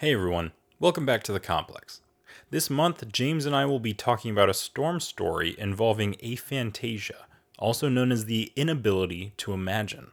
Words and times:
Hey 0.00 0.12
everyone, 0.12 0.52
welcome 0.78 1.04
back 1.04 1.24
to 1.24 1.32
the 1.32 1.40
complex. 1.40 2.02
This 2.50 2.70
month, 2.70 3.10
James 3.10 3.46
and 3.46 3.56
I 3.56 3.64
will 3.64 3.80
be 3.80 3.94
talking 3.94 4.30
about 4.30 4.48
a 4.48 4.54
storm 4.54 5.00
story 5.00 5.56
involving 5.58 6.14
aphantasia, 6.22 7.24
also 7.58 7.88
known 7.88 8.12
as 8.12 8.26
the 8.26 8.52
inability 8.54 9.32
to 9.38 9.52
imagine. 9.52 10.12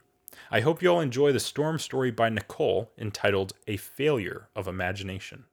I 0.50 0.62
hope 0.62 0.82
you 0.82 0.88
all 0.88 1.00
enjoy 1.00 1.30
the 1.30 1.38
storm 1.38 1.78
story 1.78 2.10
by 2.10 2.30
Nicole 2.30 2.90
entitled 2.98 3.52
A 3.68 3.76
Failure 3.76 4.48
of 4.56 4.66
Imagination. 4.66 5.44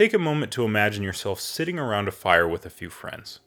Take 0.00 0.14
a 0.14 0.18
moment 0.18 0.50
to 0.52 0.64
imagine 0.64 1.02
yourself 1.02 1.40
sitting 1.40 1.78
around 1.78 2.08
a 2.08 2.10
fire 2.10 2.48
with 2.48 2.64
a 2.64 2.70
few 2.70 2.88
friends. 2.88 3.40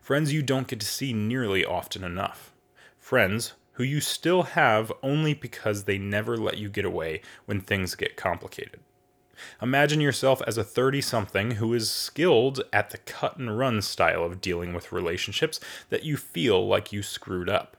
Friends 0.00 0.32
you 0.32 0.40
don't 0.40 0.68
get 0.68 0.78
to 0.78 0.86
see 0.86 1.12
nearly 1.12 1.64
often 1.64 2.04
enough. 2.04 2.52
Friends 2.96 3.54
who 3.72 3.82
you 3.82 4.00
still 4.00 4.44
have 4.44 4.92
only 5.02 5.34
because 5.34 5.82
they 5.82 5.98
never 5.98 6.36
let 6.36 6.58
you 6.58 6.68
get 6.68 6.84
away 6.84 7.22
when 7.46 7.60
things 7.60 7.96
get 7.96 8.16
complicated. 8.16 8.78
Imagine 9.60 10.00
yourself 10.00 10.40
as 10.46 10.56
a 10.56 10.62
30 10.62 11.00
something 11.00 11.50
who 11.50 11.74
is 11.74 11.90
skilled 11.90 12.62
at 12.72 12.90
the 12.90 12.98
cut 12.98 13.36
and 13.36 13.58
run 13.58 13.82
style 13.82 14.22
of 14.22 14.40
dealing 14.40 14.74
with 14.74 14.92
relationships 14.92 15.58
that 15.88 16.04
you 16.04 16.16
feel 16.16 16.68
like 16.68 16.92
you 16.92 17.02
screwed 17.02 17.48
up. 17.48 17.76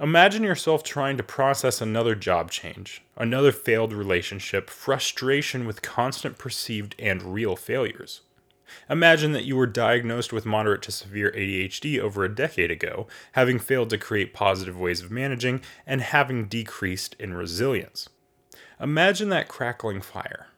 Imagine 0.00 0.42
yourself 0.42 0.82
trying 0.82 1.16
to 1.16 1.22
process 1.22 1.80
another 1.80 2.16
job 2.16 2.50
change, 2.50 3.02
another 3.16 3.52
failed 3.52 3.92
relationship, 3.92 4.68
frustration 4.68 5.68
with 5.68 5.82
constant 5.82 6.36
perceived 6.36 6.96
and 6.98 7.22
real 7.22 7.54
failures. 7.54 8.22
Imagine 8.90 9.30
that 9.32 9.44
you 9.44 9.54
were 9.54 9.68
diagnosed 9.68 10.32
with 10.32 10.44
moderate 10.44 10.82
to 10.82 10.90
severe 10.90 11.30
ADHD 11.30 12.00
over 12.00 12.24
a 12.24 12.34
decade 12.34 12.72
ago, 12.72 13.06
having 13.32 13.60
failed 13.60 13.88
to 13.90 13.98
create 13.98 14.34
positive 14.34 14.76
ways 14.76 15.00
of 15.00 15.12
managing, 15.12 15.60
and 15.86 16.00
having 16.00 16.46
decreased 16.46 17.14
in 17.20 17.32
resilience. 17.32 18.08
Imagine 18.80 19.28
that 19.28 19.46
crackling 19.46 20.00
fire. 20.00 20.48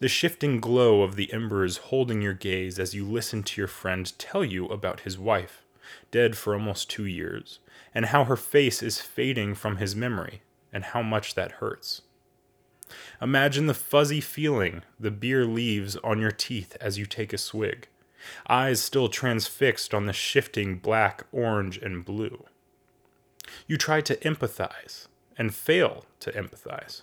The 0.00 0.08
shifting 0.08 0.60
glow 0.60 1.00
of 1.00 1.16
the 1.16 1.32
embers 1.32 1.78
holding 1.78 2.20
your 2.20 2.34
gaze 2.34 2.78
as 2.78 2.94
you 2.94 3.06
listen 3.06 3.42
to 3.44 3.58
your 3.58 3.68
friend 3.68 4.12
tell 4.18 4.44
you 4.44 4.66
about 4.66 5.00
his 5.00 5.18
wife, 5.18 5.62
dead 6.10 6.36
for 6.36 6.52
almost 6.52 6.90
two 6.90 7.06
years, 7.06 7.60
and 7.96 8.04
how 8.04 8.24
her 8.24 8.36
face 8.36 8.82
is 8.82 9.00
fading 9.00 9.54
from 9.54 9.78
his 9.78 9.96
memory, 9.96 10.42
and 10.70 10.84
how 10.84 11.00
much 11.00 11.34
that 11.34 11.52
hurts. 11.52 12.02
Imagine 13.22 13.68
the 13.68 13.72
fuzzy 13.72 14.20
feeling 14.20 14.82
the 15.00 15.10
beer 15.10 15.46
leaves 15.46 15.96
on 16.04 16.20
your 16.20 16.30
teeth 16.30 16.76
as 16.78 16.98
you 16.98 17.06
take 17.06 17.32
a 17.32 17.38
swig, 17.38 17.88
eyes 18.50 18.82
still 18.82 19.08
transfixed 19.08 19.94
on 19.94 20.04
the 20.04 20.12
shifting 20.12 20.76
black, 20.76 21.24
orange, 21.32 21.78
and 21.78 22.04
blue. 22.04 22.44
You 23.66 23.78
try 23.78 24.02
to 24.02 24.16
empathize 24.16 25.06
and 25.38 25.54
fail 25.54 26.04
to 26.20 26.30
empathize. 26.32 27.00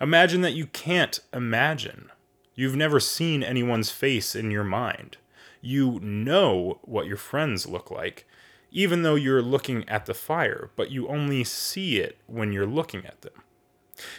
Imagine 0.00 0.40
that 0.40 0.54
you 0.54 0.68
can't 0.68 1.20
imagine. 1.34 2.10
You've 2.54 2.76
never 2.76 2.98
seen 2.98 3.42
anyone's 3.42 3.90
face 3.90 4.34
in 4.34 4.50
your 4.50 4.64
mind. 4.64 5.18
You 5.60 6.00
know 6.00 6.78
what 6.80 7.06
your 7.06 7.18
friends 7.18 7.66
look 7.66 7.90
like, 7.90 8.26
even 8.74 9.02
though 9.02 9.14
you're 9.14 9.40
looking 9.40 9.88
at 9.88 10.04
the 10.04 10.12
fire, 10.12 10.68
but 10.74 10.90
you 10.90 11.06
only 11.06 11.44
see 11.44 11.98
it 11.98 12.18
when 12.26 12.52
you're 12.52 12.66
looking 12.66 13.06
at 13.06 13.22
them. 13.22 13.32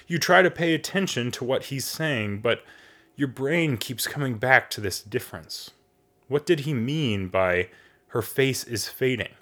You 0.07 0.17
try 0.17 0.41
to 0.41 0.49
pay 0.49 0.73
attention 0.73 1.29
to 1.31 1.43
what 1.43 1.65
he's 1.65 1.85
saying, 1.85 2.39
but 2.39 2.63
your 3.17 3.27
brain 3.27 3.75
keeps 3.75 4.07
coming 4.07 4.37
back 4.37 4.69
to 4.71 4.81
this 4.81 5.01
difference. 5.01 5.71
What 6.29 6.45
did 6.45 6.61
he 6.61 6.73
mean 6.73 7.27
by 7.27 7.67
her 8.07 8.21
face 8.21 8.63
is 8.63 8.87
fading? 8.87 9.33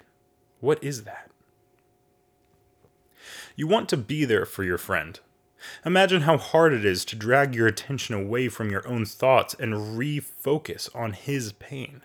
What 0.58 0.82
is 0.82 1.04
that? 1.04 1.30
You 3.54 3.68
want 3.68 3.88
to 3.90 3.96
be 3.96 4.24
there 4.24 4.44
for 4.44 4.64
your 4.64 4.78
friend. 4.78 5.20
Imagine 5.86 6.22
how 6.22 6.38
hard 6.38 6.72
it 6.72 6.84
is 6.84 7.04
to 7.04 7.16
drag 7.16 7.54
your 7.54 7.68
attention 7.68 8.16
away 8.16 8.48
from 8.48 8.68
your 8.68 8.86
own 8.86 9.04
thoughts 9.06 9.54
and 9.54 9.74
refocus 9.74 10.94
on 10.94 11.12
his 11.12 11.52
pain 11.52 12.02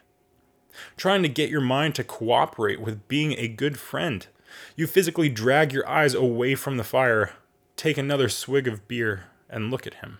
trying 0.97 1.23
to 1.23 1.29
get 1.29 1.49
your 1.49 1.61
mind 1.61 1.95
to 1.95 2.03
cooperate 2.03 2.81
with 2.81 3.07
being 3.07 3.33
a 3.33 3.47
good 3.47 3.79
friend. 3.79 4.27
You 4.75 4.87
physically 4.87 5.29
drag 5.29 5.71
your 5.73 5.87
eyes 5.87 6.13
away 6.13 6.55
from 6.55 6.77
the 6.77 6.83
fire, 6.83 7.33
take 7.75 7.97
another 7.97 8.29
swig 8.29 8.67
of 8.67 8.87
beer, 8.87 9.25
and 9.49 9.71
look 9.71 9.85
at 9.85 9.95
him. 9.95 10.19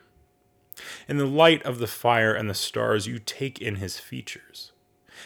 In 1.07 1.17
the 1.17 1.25
light 1.25 1.63
of 1.63 1.79
the 1.79 1.87
fire 1.87 2.33
and 2.33 2.49
the 2.49 2.53
stars, 2.53 3.07
you 3.07 3.19
take 3.19 3.59
in 3.59 3.75
his 3.75 3.99
features. 3.99 4.71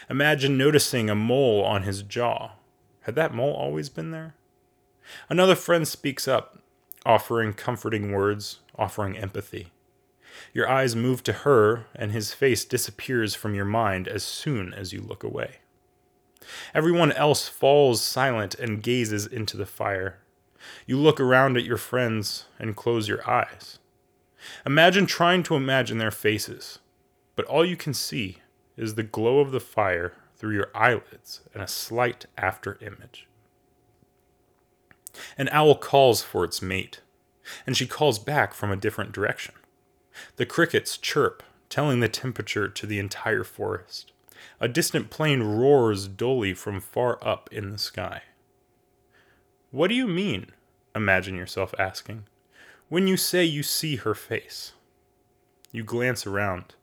Imagine 0.10 0.58
noticing 0.58 1.10
a 1.10 1.16
mole 1.16 1.64
on 1.64 1.84
his 1.84 2.02
jaw. 2.02 2.54
Had 3.02 3.16
that 3.16 3.34
mole 3.34 3.54
always 3.54 3.90
been 3.90 4.12
there? 4.12 4.36
Another 5.30 5.56
friend 5.56 5.88
speaks 5.88 6.28
up, 6.28 6.60
offering 7.06 7.54
comforting 7.54 8.12
words, 8.12 8.60
offering 8.78 9.18
empathy. 9.18 9.73
Your 10.54 10.70
eyes 10.70 10.96
move 10.96 11.24
to 11.24 11.34
her, 11.34 11.86
and 11.96 12.12
his 12.12 12.34
face 12.34 12.66
disappears 12.66 13.36
from 13.36 13.56
your 13.56 13.66
mind 13.66 14.08
as 14.08 14.24
soon 14.24 14.74
as 14.74 14.94
you 14.94 15.02
look 15.02 15.24
away. 15.24 15.58
Everyone 16.74 17.12
else 17.12 17.48
falls 17.48 18.02
silent 18.02 18.56
and 18.56 18.84
gazes 18.84 19.26
into 19.26 19.58
the 19.58 19.66
fire. 19.66 20.20
You 20.86 20.98
look 20.98 21.20
around 21.20 21.58
at 21.58 21.64
your 21.64 21.78
friends 21.78 22.46
and 22.60 22.76
close 22.76 23.08
your 23.08 23.28
eyes. 23.30 23.80
Imagine 24.66 25.06
trying 25.06 25.44
to 25.44 25.56
imagine 25.56 25.98
their 25.98 26.12
faces, 26.12 26.80
but 27.36 27.46
all 27.46 27.66
you 27.66 27.78
can 27.78 27.94
see 27.94 28.40
is 28.76 28.96
the 28.96 29.04
glow 29.04 29.40
of 29.40 29.52
the 29.52 29.60
fire 29.60 30.14
through 30.36 30.56
your 30.56 30.72
eyelids 30.76 31.42
and 31.54 31.64
a 31.64 31.68
slight 31.68 32.26
after 32.38 32.78
image. 32.82 33.28
An 35.38 35.48
owl 35.52 35.76
calls 35.76 36.22
for 36.22 36.44
its 36.44 36.62
mate, 36.62 37.02
and 37.66 37.78
she 37.78 37.88
calls 37.88 38.20
back 38.20 38.54
from 38.54 38.72
a 38.72 38.76
different 38.76 39.12
direction. 39.12 39.54
The 40.36 40.46
crickets 40.46 40.98
chirp, 40.98 41.44
telling 41.70 42.00
the 42.00 42.10
temperature 42.10 42.68
to 42.68 42.86
the 42.86 43.00
entire 43.00 43.44
forest. 43.44 44.12
A 44.60 44.68
distant 44.68 45.10
plane 45.10 45.44
roars 45.44 46.08
dully 46.08 46.54
from 46.54 46.80
far 46.80 47.18
up 47.22 47.50
in 47.52 47.72
the 47.72 47.78
sky. 47.78 48.24
What 49.72 49.88
do 49.88 49.96
you 49.96 50.08
mean? 50.08 50.52
Imagine 50.96 51.36
yourself 51.36 51.74
asking. 51.80 52.26
When 52.90 53.08
you 53.08 53.18
say 53.18 53.44
you 53.44 53.64
see 53.64 53.96
her 53.96 54.14
face, 54.14 54.74
you 55.72 55.84
glance 55.84 56.28
around. 56.28 56.76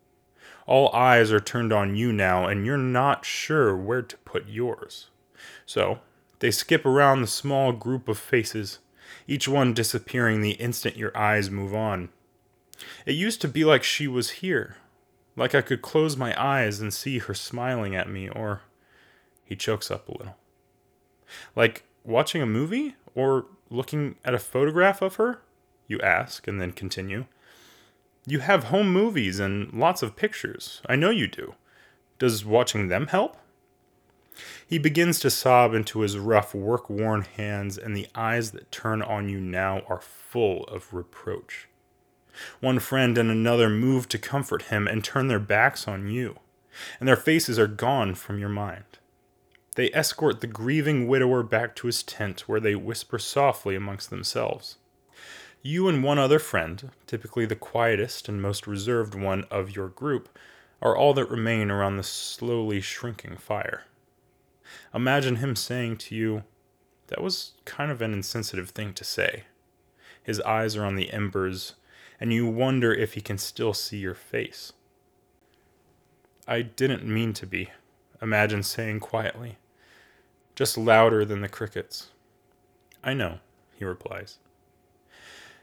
All 0.67 0.93
eyes 0.93 1.31
are 1.31 1.41
turned 1.41 1.73
on 1.73 1.95
you 1.95 2.13
now, 2.13 2.47
and 2.47 2.67
you're 2.67 2.77
not 2.77 3.25
sure 3.25 3.77
where 3.77 4.03
to 4.03 4.17
put 4.19 4.49
yours. 4.49 5.09
So, 5.65 6.01
they 6.41 6.51
skip 6.51 6.85
around 6.85 7.21
the 7.21 7.27
small 7.27 7.73
group 7.73 8.09
of 8.09 8.19
faces, 8.19 8.79
each 9.29 9.47
one 9.47 9.75
disappearing 9.75 10.41
the 10.41 10.53
instant 10.53 10.97
your 10.97 11.17
eyes 11.17 11.51
move 11.51 11.75
on. 11.75 12.09
It 13.07 13.13
used 13.13 13.41
to 13.43 13.49
be 13.49 13.65
like 13.65 13.83
she 13.83 14.09
was 14.09 14.31
here, 14.31 14.77
like 15.37 15.55
I 15.55 15.61
could 15.61 15.83
close 15.83 16.17
my 16.17 16.41
eyes 16.41 16.81
and 16.81 16.93
see 16.93 17.19
her 17.19 17.35
smiling 17.35 17.95
at 17.95 18.09
me, 18.09 18.29
or. 18.29 18.63
He 19.45 19.57
chokes 19.57 19.91
up 19.91 20.09
a 20.09 20.17
little. 20.17 20.37
Like 21.57 21.83
watching 22.05 22.41
a 22.41 22.47
movie 22.47 22.95
or 23.17 23.47
looking 23.69 24.15
at 24.25 24.33
a 24.33 24.39
photograph 24.39 25.03
of 25.03 25.17
her? 25.17 25.41
You 25.89 26.01
ask 26.01 26.47
and 26.47 26.61
then 26.61 26.71
continue. 26.71 27.27
You 28.27 28.39
have 28.39 28.65
home 28.65 28.93
movies 28.93 29.41
and 29.41 29.73
lots 29.73 30.03
of 30.03 30.15
pictures. 30.15 30.83
I 30.87 30.95
know 30.95 31.11
you 31.11 31.27
do. 31.27 31.55
Does 32.21 32.45
watching 32.45 32.87
them 32.87 33.09
help? 33.09 33.39
He 34.67 34.79
begins 34.79 35.19
to 35.21 35.31
sob 35.31 35.75
into 35.75 36.01
his 36.01 36.17
rough, 36.17 36.55
work 36.55 36.89
worn 36.89 37.23
hands, 37.23 37.77
and 37.77 37.97
the 37.97 38.07
eyes 38.15 38.53
that 38.53 38.71
turn 38.71 39.03
on 39.03 39.29
you 39.29 39.41
now 39.41 39.81
are 39.89 40.01
full 40.01 40.63
of 40.65 40.95
reproach. 40.95 41.67
One 42.61 42.79
friend 42.79 43.17
and 43.19 43.31
another 43.31 43.69
move 43.69 44.09
to 44.09 44.19
comfort 44.19 44.63
him 44.63 44.87
and 44.87 45.03
turn 45.05 45.29
their 45.29 45.39
backs 45.39 45.87
on 45.87 46.09
you, 46.09 46.39
and 46.99 47.09
their 47.09 47.17
faces 47.17 47.59
are 47.59 47.67
gone 47.67 48.15
from 48.15 48.39
your 48.39 48.49
mind. 48.49 48.85
They 49.77 49.93
escort 49.93 50.41
the 50.41 50.47
grieving 50.47 51.07
widower 51.07 51.43
back 51.43 51.77
to 51.77 51.87
his 51.87 52.03
tent 52.03 52.49
where 52.49 52.61
they 52.61 52.75
whisper 52.75 53.19
softly 53.19 53.77
amongst 53.77 54.11
themselves. 54.11 54.77
You 55.63 55.89
and 55.89 56.03
one 56.03 56.19
other 56.19 56.39
friend, 56.39 56.91
typically 57.07 57.47
the 57.47 57.57
quietest 57.57 58.29
and 58.29 58.41
most 58.41 58.67
reserved 58.67 59.15
one 59.15 59.45
of 59.51 59.77
your 59.77 59.89
group, 59.89 60.29
are 60.83 60.97
all 60.97 61.13
that 61.15 61.31
remain 61.31 61.71
around 61.71 61.97
the 61.97 62.03
slowly 62.03 62.81
shrinking 62.81 63.37
fire. 63.37 63.85
Imagine 64.95 65.37
him 65.37 65.55
saying 65.55 65.99
to 65.99 66.15
you, 66.15 66.45
That 67.09 67.23
was 67.23 67.53
kind 67.65 67.91
of 67.91 68.01
an 68.01 68.13
insensitive 68.13 68.71
thing 68.71 68.95
to 68.95 69.05
say. 69.05 69.45
His 70.23 70.41
eyes 70.41 70.77
are 70.77 70.85
on 70.85 70.97
the 70.97 71.13
embers 71.13 71.75
and 72.21 72.33
you 72.33 72.47
wonder 72.47 72.93
if 72.93 73.15
he 73.15 73.21
can 73.21 73.39
still 73.39 73.75
see 73.75 73.99
your 73.99 74.15
face. 74.15 74.73
I 76.47 76.63
didn't 76.63 77.07
mean 77.07 77.33
to 77.35 77.47
be, 77.47 77.71
Imagine 78.23 78.63
saying 78.63 79.01
quietly, 79.01 79.57
just 80.55 80.77
louder 80.77 81.25
than 81.25 81.41
the 81.41 81.49
crickets. 81.49 82.11
I 83.03 83.15
know, 83.15 83.39
he 83.75 83.85
replies. 83.85 84.39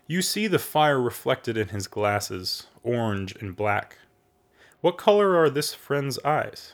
You 0.08 0.24
see 0.24 0.48
the 0.48 0.58
fire 0.58 1.00
reflected 1.00 1.56
in 1.56 1.68
his 1.68 1.88
glasses, 1.88 2.66
orange 2.82 3.36
and 3.36 3.56
black. 3.56 4.00
What 4.82 4.98
color 4.98 5.36
are 5.36 5.52
this 5.52 5.76
friend's 5.76 6.18
eyes? 6.26 6.74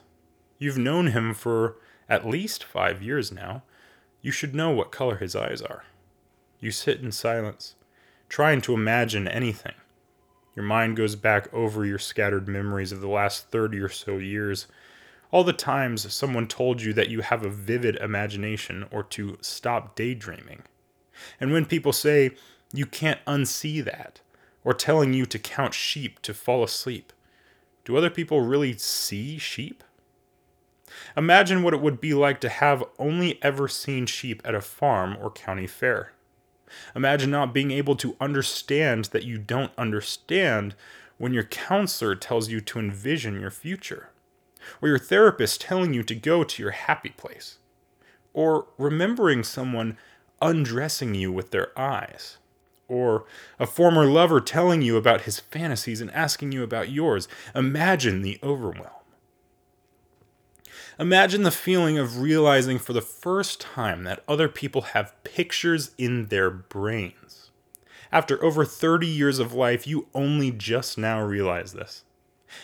You've 0.57 0.77
known 0.77 1.07
him 1.07 1.33
for 1.33 1.75
at 2.07 2.27
least 2.27 2.63
five 2.63 3.01
years 3.01 3.29
now. 3.29 3.63
You 4.21 4.31
should 4.31 4.55
know 4.55 4.69
what 4.69 4.91
color 4.91 5.17
his 5.17 5.35
eyes 5.35 5.61
are. 5.61 5.83
You 6.61 6.71
sit 6.71 7.01
in 7.01 7.11
silence, 7.11 7.75
trying 8.33 8.59
to 8.59 8.73
imagine 8.73 9.27
anything. 9.27 9.75
Your 10.55 10.65
mind 10.65 10.97
goes 10.97 11.15
back 11.15 11.53
over 11.53 11.85
your 11.85 11.99
scattered 11.99 12.47
memories 12.47 12.91
of 12.91 12.99
the 12.99 13.07
last 13.07 13.51
30 13.51 13.77
or 13.77 13.89
so 13.89 14.17
years. 14.17 14.65
All 15.29 15.43
the 15.43 15.53
times 15.53 16.11
someone 16.11 16.47
told 16.47 16.81
you 16.81 16.93
that 16.93 17.09
you 17.09 17.21
have 17.21 17.45
a 17.45 17.49
vivid 17.51 17.95
imagination 17.97 18.87
or 18.89 19.03
to 19.03 19.37
stop 19.41 19.95
daydreaming. 19.95 20.63
And 21.39 21.53
when 21.53 21.67
people 21.67 21.93
say 21.93 22.31
you 22.73 22.87
can't 22.87 23.23
unsee 23.27 23.85
that, 23.85 24.21
or 24.63 24.73
telling 24.73 25.13
you 25.13 25.27
to 25.27 25.37
count 25.37 25.75
sheep 25.75 26.19
to 26.23 26.33
fall 26.33 26.63
asleep, 26.63 27.13
do 27.85 27.95
other 27.95 28.09
people 28.09 28.41
really 28.41 28.73
see 28.73 29.37
sheep? 29.37 29.83
Imagine 31.15 31.61
what 31.61 31.75
it 31.75 31.81
would 31.81 32.01
be 32.01 32.15
like 32.15 32.41
to 32.41 32.49
have 32.49 32.83
only 32.97 33.37
ever 33.43 33.67
seen 33.67 34.07
sheep 34.07 34.41
at 34.43 34.55
a 34.55 34.61
farm 34.61 35.15
or 35.21 35.29
county 35.29 35.67
fair. 35.67 36.13
Imagine 36.95 37.31
not 37.31 37.53
being 37.53 37.71
able 37.71 37.95
to 37.97 38.15
understand 38.19 39.05
that 39.05 39.25
you 39.25 39.37
don't 39.37 39.71
understand 39.77 40.75
when 41.17 41.33
your 41.33 41.43
counselor 41.43 42.15
tells 42.15 42.49
you 42.49 42.59
to 42.59 42.79
envision 42.79 43.39
your 43.39 43.51
future, 43.51 44.09
or 44.81 44.89
your 44.89 44.97
therapist 44.99 45.61
telling 45.61 45.93
you 45.93 46.03
to 46.03 46.15
go 46.15 46.43
to 46.43 46.61
your 46.61 46.71
happy 46.71 47.09
place, 47.09 47.59
or 48.33 48.67
remembering 48.77 49.43
someone 49.43 49.97
undressing 50.41 51.15
you 51.15 51.31
with 51.31 51.51
their 51.51 51.77
eyes, 51.79 52.37
or 52.87 53.25
a 53.59 53.65
former 53.67 54.05
lover 54.05 54.41
telling 54.41 54.81
you 54.81 54.97
about 54.97 55.21
his 55.21 55.39
fantasies 55.39 56.01
and 56.01 56.11
asking 56.11 56.51
you 56.51 56.63
about 56.63 56.89
yours. 56.89 57.27
Imagine 57.55 58.21
the 58.21 58.39
overwhelm. 58.43 59.02
Imagine 60.99 61.43
the 61.43 61.51
feeling 61.51 61.97
of 61.97 62.19
realizing 62.19 62.77
for 62.77 62.93
the 62.93 63.01
first 63.01 63.59
time 63.59 64.03
that 64.03 64.23
other 64.27 64.47
people 64.47 64.81
have 64.81 65.15
pictures 65.23 65.91
in 65.97 66.27
their 66.27 66.49
brains. 66.49 67.49
After 68.11 68.43
over 68.43 68.63
30 68.63 69.07
years 69.07 69.39
of 69.39 69.53
life, 69.53 69.87
you 69.87 70.07
only 70.13 70.51
just 70.51 70.97
now 70.97 71.21
realize 71.21 71.73
this. 71.73 72.03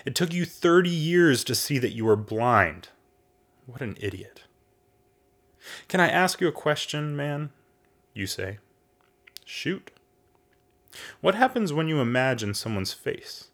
It 0.06 0.14
took 0.14 0.32
you 0.32 0.46
30 0.46 0.90
years 0.90 1.44
to 1.46 1.56
see 1.56 1.80
that 1.80 1.94
you 1.94 2.06
were 2.06 2.16
blind. 2.16 2.90
What 3.66 3.82
an 3.82 3.98
idiot. 4.00 4.44
Can 5.88 6.00
I 6.00 6.08
ask 6.08 6.40
you 6.40 6.48
a 6.48 6.52
question, 6.52 7.16
man? 7.16 7.50
You 8.14 8.28
say. 8.28 8.60
Shoot. 9.44 9.92
What 11.22 11.36
happens 11.36 11.74
when 11.74 11.88
you 11.88 12.00
imagine 12.00 12.54
someone's 12.54 12.94
face? 12.94 13.49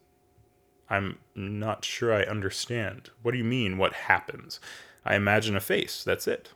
I'm 0.89 1.17
not 1.35 1.83
sure 1.83 2.13
I 2.13 2.23
understand. 2.23 3.09
What 3.21 3.31
do 3.31 3.37
you 3.37 3.43
mean, 3.43 3.77
what 3.77 3.93
happens? 3.93 4.59
I 5.03 5.15
imagine 5.15 5.55
a 5.55 5.59
face, 5.59 6.03
that's 6.03 6.27
it. 6.27 6.49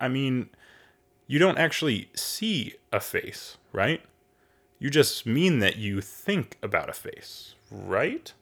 I 0.00 0.08
mean, 0.08 0.50
you 1.26 1.38
don't 1.38 1.58
actually 1.58 2.10
see 2.14 2.74
a 2.92 3.00
face, 3.00 3.56
right? 3.72 4.02
You 4.78 4.90
just 4.90 5.26
mean 5.26 5.60
that 5.60 5.76
you 5.76 6.00
think 6.00 6.58
about 6.62 6.90
a 6.90 6.92
face, 6.92 7.54
right? 7.70 8.32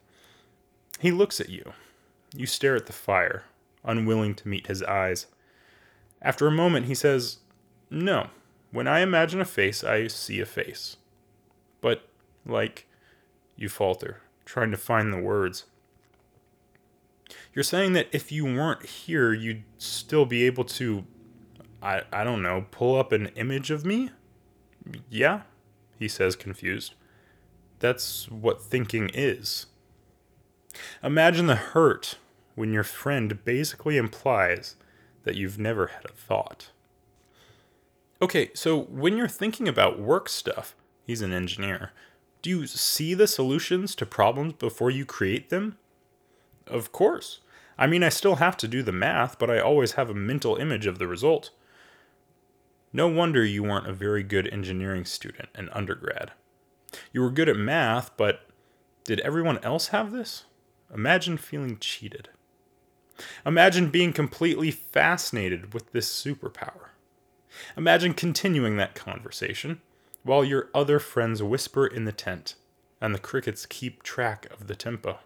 He 0.99 1.11
looks 1.11 1.39
at 1.39 1.49
you. 1.49 1.73
You 2.35 2.45
stare 2.45 2.75
at 2.75 2.87
the 2.87 2.93
fire, 2.93 3.43
unwilling 3.83 4.35
to 4.35 4.47
meet 4.47 4.67
his 4.67 4.83
eyes. 4.83 5.27
After 6.21 6.47
a 6.47 6.51
moment, 6.51 6.87
he 6.87 6.95
says, 6.95 7.37
No, 7.89 8.27
when 8.71 8.87
I 8.87 8.99
imagine 8.99 9.39
a 9.39 9.45
face, 9.45 9.83
I 9.83 10.07
see 10.07 10.39
a 10.41 10.45
face. 10.45 10.97
But, 11.79 12.07
like, 12.45 12.87
you 13.55 13.69
falter 13.69 14.21
trying 14.45 14.71
to 14.71 14.77
find 14.77 15.11
the 15.11 15.19
words. 15.19 15.65
You're 17.53 17.63
saying 17.63 17.93
that 17.93 18.07
if 18.11 18.31
you 18.31 18.45
weren't 18.45 18.85
here, 18.85 19.33
you'd 19.33 19.63
still 19.77 20.25
be 20.25 20.43
able 20.43 20.65
to, 20.65 21.05
I, 21.81 22.03
I 22.11 22.23
don't 22.23 22.41
know, 22.41 22.65
pull 22.71 22.97
up 22.97 23.11
an 23.11 23.27
image 23.35 23.71
of 23.71 23.85
me? 23.85 24.11
Yeah, 25.09 25.41
he 25.97 26.07
says, 26.07 26.35
confused. 26.35 26.93
That's 27.79 28.29
what 28.29 28.61
thinking 28.61 29.09
is. 29.13 29.67
Imagine 31.03 31.47
the 31.47 31.55
hurt 31.55 32.17
when 32.55 32.73
your 32.73 32.83
friend 32.83 33.43
basically 33.43 33.97
implies 33.97 34.75
that 35.23 35.35
you've 35.35 35.59
never 35.59 35.87
had 35.87 36.05
a 36.05 36.13
thought. 36.13 36.69
Okay, 38.21 38.51
so 38.53 38.83
when 38.83 39.17
you're 39.17 39.27
thinking 39.27 39.67
about 39.67 39.99
work 39.99 40.29
stuff, 40.29 40.75
he's 41.05 41.21
an 41.21 41.33
engineer. 41.33 41.91
Do 42.45 42.51
you 42.51 42.67
see 42.67 43.15
the 43.15 43.25
solutions 43.25 43.95
to 43.95 44.05
problems 44.05 44.53
before 44.53 44.91
you 44.91 45.03
create 45.03 45.49
them? 45.49 45.79
Of 46.67 46.91
course. 46.91 47.39
I 47.75 47.87
mean, 47.87 48.03
I 48.03 48.09
still 48.09 48.35
have 48.35 48.55
to 48.57 48.67
do 48.67 48.83
the 48.83 48.91
math, 48.91 49.39
but 49.39 49.49
I 49.49 49.57
always 49.57 49.93
have 49.93 50.11
a 50.11 50.13
mental 50.13 50.55
image 50.57 50.85
of 50.85 50.99
the 50.99 51.07
result. 51.07 51.49
No 52.93 53.07
wonder 53.07 53.43
you 53.43 53.63
weren't 53.63 53.89
a 53.89 53.93
very 53.93 54.21
good 54.21 54.47
engineering 54.49 55.05
student 55.05 55.49
in 55.57 55.69
undergrad. 55.69 56.33
You 57.11 57.21
were 57.21 57.31
good 57.31 57.49
at 57.49 57.57
math, 57.57 58.15
but 58.15 58.41
did 59.05 59.21
everyone 59.21 59.57
else 59.63 59.87
have 59.87 60.11
this? 60.11 60.43
Imagine 60.93 61.37
feeling 61.37 61.79
cheated. 61.79 62.29
Imagine 63.43 63.89
being 63.89 64.13
completely 64.13 64.69
fascinated 64.69 65.73
with 65.73 65.93
this 65.93 66.07
superpower. 66.07 66.89
Imagine 67.75 68.13
continuing 68.13 68.77
that 68.77 68.93
conversation 68.93 69.81
while 70.25 70.43
your 70.43 70.69
other 70.73 70.97
friends 70.99 71.41
whisper 71.41 71.85
in 71.85 72.05
the 72.05 72.11
tent 72.11 72.55
and 72.99 73.13
the 73.13 73.19
crickets 73.19 73.67
keep 73.67 74.01
track 74.01 74.47
of 74.51 74.65
the 74.65 74.75
tempo. 74.75 75.19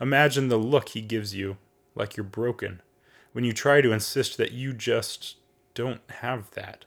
Imagine 0.00 0.48
the 0.48 0.58
look 0.58 0.90
he 0.90 1.00
gives 1.00 1.34
you, 1.34 1.56
like 1.94 2.14
you're 2.14 2.22
broken, 2.22 2.82
when 3.32 3.42
you 3.42 3.54
try 3.54 3.80
to 3.80 3.92
insist 3.92 4.36
that 4.36 4.52
you 4.52 4.74
just 4.74 5.36
don't 5.74 6.02
have 6.20 6.50
that. 6.50 6.84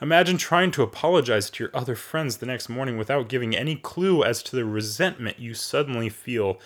Imagine 0.00 0.38
trying 0.38 0.70
to 0.70 0.84
apologize 0.84 1.50
to 1.50 1.64
your 1.64 1.76
other 1.76 1.96
friends 1.96 2.36
the 2.36 2.46
next 2.46 2.68
morning 2.68 2.96
without 2.96 3.28
giving 3.28 3.56
any 3.56 3.74
clue 3.74 4.22
as 4.22 4.40
to 4.44 4.54
the 4.54 4.64
resentment 4.64 5.40
you 5.40 5.52
suddenly 5.52 6.08
feel 6.08 6.60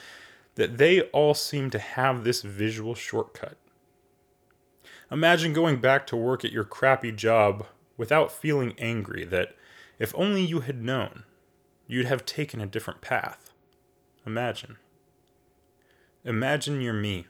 that 0.56 0.76
they 0.76 1.00
all 1.00 1.32
seem 1.32 1.70
to 1.70 1.78
have 1.78 2.22
this 2.22 2.42
visual 2.42 2.94
shortcut. 2.94 3.56
Imagine 5.10 5.54
going 5.54 5.80
back 5.80 6.06
to 6.08 6.16
work 6.16 6.44
at 6.44 6.52
your 6.52 6.64
crappy 6.64 7.12
job 7.12 7.66
without 7.96 8.32
feeling 8.32 8.74
angry 8.78 9.24
that 9.24 9.54
if 9.98 10.14
only 10.16 10.44
you 10.44 10.60
had 10.60 10.82
known, 10.82 11.24
you'd 11.86 12.06
have 12.06 12.24
taken 12.24 12.60
a 12.60 12.66
different 12.66 13.00
path. 13.00 13.52
Imagine. 14.26 14.76
Imagine 16.24 16.80
you're 16.80 16.92
me. 16.92 17.26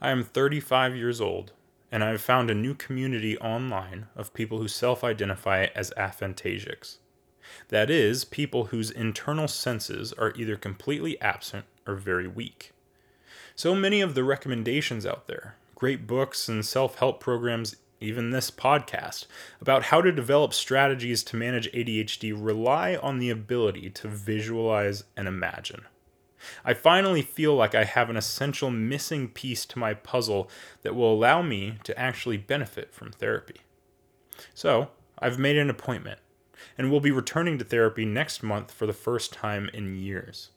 I 0.00 0.10
am 0.10 0.24
35 0.24 0.96
years 0.96 1.20
old, 1.20 1.52
and 1.90 2.02
I 2.02 2.10
have 2.10 2.20
found 2.20 2.50
a 2.50 2.54
new 2.54 2.74
community 2.74 3.38
online 3.38 4.08
of 4.16 4.34
people 4.34 4.58
who 4.58 4.68
self 4.68 5.04
identify 5.04 5.68
as 5.74 5.92
aphantasics. 5.96 6.98
That 7.68 7.90
is, 7.90 8.24
people 8.24 8.66
whose 8.66 8.90
internal 8.90 9.48
senses 9.48 10.12
are 10.12 10.32
either 10.36 10.56
completely 10.56 11.20
absent 11.20 11.66
or 11.86 11.94
very 11.94 12.26
weak. 12.26 12.72
So 13.54 13.74
many 13.74 14.00
of 14.00 14.14
the 14.14 14.24
recommendations 14.24 15.06
out 15.06 15.26
there, 15.26 15.56
great 15.74 16.06
books 16.06 16.48
and 16.48 16.64
self 16.64 16.98
help 16.98 17.20
programs 17.20 17.76
even 18.04 18.30
this 18.30 18.50
podcast, 18.50 19.26
about 19.60 19.84
how 19.84 20.00
to 20.00 20.12
develop 20.12 20.54
strategies 20.54 21.22
to 21.24 21.36
manage 21.36 21.70
ADHD 21.72 22.34
rely 22.36 22.96
on 22.96 23.18
the 23.18 23.30
ability 23.30 23.90
to 23.90 24.08
visualize 24.08 25.04
and 25.16 25.26
imagine. 25.26 25.82
I 26.64 26.74
finally 26.74 27.22
feel 27.22 27.54
like 27.54 27.74
I 27.74 27.84
have 27.84 28.10
an 28.10 28.16
essential 28.16 28.70
missing 28.70 29.28
piece 29.28 29.64
to 29.66 29.78
my 29.78 29.94
puzzle 29.94 30.50
that 30.82 30.94
will 30.94 31.12
allow 31.12 31.42
me 31.42 31.78
to 31.84 31.98
actually 31.98 32.36
benefit 32.36 32.92
from 32.94 33.12
therapy. 33.12 33.60
So, 34.52 34.90
I've 35.18 35.38
made 35.38 35.56
an 35.56 35.70
appointment 35.70 36.20
and 36.76 36.90
will 36.90 37.00
be 37.00 37.10
returning 37.10 37.58
to 37.58 37.64
therapy 37.64 38.04
next 38.04 38.42
month 38.42 38.70
for 38.70 38.86
the 38.86 38.92
first 38.92 39.32
time 39.32 39.70
in 39.72 39.96
years. 39.96 40.50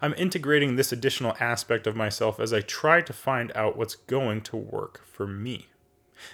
I'm 0.00 0.14
integrating 0.14 0.76
this 0.76 0.92
additional 0.92 1.36
aspect 1.38 1.86
of 1.86 1.96
myself 1.96 2.40
as 2.40 2.52
I 2.52 2.60
try 2.60 3.00
to 3.00 3.12
find 3.12 3.52
out 3.54 3.76
what's 3.76 3.94
going 3.94 4.42
to 4.42 4.56
work 4.56 5.04
for 5.04 5.26
me. 5.26 5.68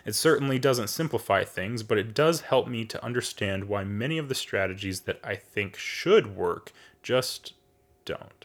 It 0.04 0.14
certainly 0.14 0.58
doesn't 0.58 0.88
simplify 0.88 1.44
things, 1.44 1.82
but 1.82 1.98
it 1.98 2.14
does 2.14 2.42
help 2.42 2.68
me 2.68 2.84
to 2.86 3.04
understand 3.04 3.64
why 3.64 3.84
many 3.84 4.18
of 4.18 4.28
the 4.28 4.34
strategies 4.34 5.00
that 5.02 5.20
I 5.22 5.36
think 5.36 5.76
should 5.76 6.36
work 6.36 6.72
just 7.02 7.54
don't. 8.04 8.44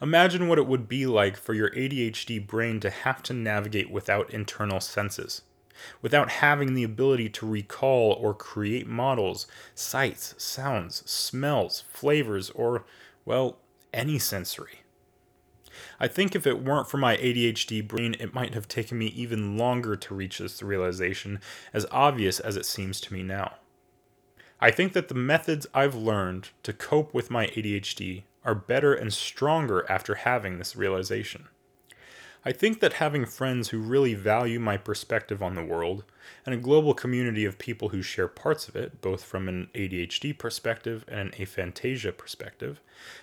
Imagine 0.00 0.48
what 0.48 0.58
it 0.58 0.66
would 0.66 0.88
be 0.88 1.06
like 1.06 1.36
for 1.36 1.54
your 1.54 1.70
ADHD 1.70 2.44
brain 2.46 2.80
to 2.80 2.90
have 2.90 3.22
to 3.24 3.32
navigate 3.32 3.90
without 3.90 4.30
internal 4.30 4.80
senses, 4.80 5.42
without 6.02 6.30
having 6.30 6.74
the 6.74 6.84
ability 6.84 7.28
to 7.30 7.46
recall 7.46 8.12
or 8.12 8.34
create 8.34 8.86
models, 8.86 9.46
sights, 9.74 10.34
sounds, 10.38 11.08
smells, 11.10 11.84
flavors, 11.92 12.50
or, 12.50 12.84
well, 13.24 13.58
any 13.92 14.18
sensory. 14.18 14.80
I 16.00 16.08
think 16.08 16.34
if 16.34 16.46
it 16.46 16.62
weren't 16.62 16.88
for 16.88 16.96
my 16.96 17.16
ADHD 17.16 17.86
brain, 17.86 18.16
it 18.18 18.34
might 18.34 18.54
have 18.54 18.68
taken 18.68 18.98
me 18.98 19.06
even 19.06 19.56
longer 19.56 19.96
to 19.96 20.14
reach 20.14 20.38
this 20.38 20.62
realization, 20.62 21.40
as 21.72 21.86
obvious 21.90 22.40
as 22.40 22.56
it 22.56 22.66
seems 22.66 23.00
to 23.02 23.12
me 23.12 23.22
now. 23.22 23.54
I 24.60 24.70
think 24.70 24.94
that 24.94 25.08
the 25.08 25.14
methods 25.14 25.66
I've 25.74 25.94
learned 25.94 26.48
to 26.62 26.72
cope 26.72 27.12
with 27.12 27.30
my 27.30 27.46
ADHD 27.48 28.22
are 28.44 28.54
better 28.54 28.94
and 28.94 29.12
stronger 29.12 29.84
after 29.90 30.14
having 30.14 30.58
this 30.58 30.76
realization. 30.76 31.48
I 32.44 32.52
think 32.52 32.80
that 32.80 32.94
having 32.94 33.26
friends 33.26 33.70
who 33.70 33.78
really 33.78 34.14
value 34.14 34.60
my 34.60 34.76
perspective 34.76 35.42
on 35.42 35.56
the 35.56 35.64
world, 35.64 36.04
and 36.44 36.54
a 36.54 36.58
global 36.58 36.94
community 36.94 37.44
of 37.44 37.58
people 37.58 37.90
who 37.90 38.02
share 38.02 38.28
parts 38.28 38.68
of 38.68 38.76
it, 38.76 39.00
both 39.00 39.24
from 39.24 39.48
an 39.48 39.68
ADHD 39.74 40.36
perspective 40.36 41.04
and 41.08 41.18
an 41.18 41.30
aphantasia 41.32 42.16
perspective, 42.16 42.80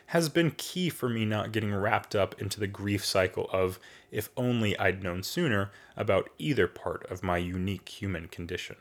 has 0.07 0.29
been 0.29 0.51
key 0.51 0.89
for 0.89 1.09
me 1.09 1.25
not 1.25 1.51
getting 1.51 1.73
wrapped 1.73 2.15
up 2.15 2.39
into 2.41 2.59
the 2.59 2.67
grief 2.67 3.05
cycle 3.05 3.49
of, 3.51 3.79
if 4.11 4.29
only 4.37 4.77
I'd 4.77 5.03
known 5.03 5.23
sooner 5.23 5.71
about 5.95 6.29
either 6.37 6.67
part 6.67 7.09
of 7.09 7.23
my 7.23 7.37
unique 7.37 7.89
human 7.89 8.27
condition. 8.27 8.75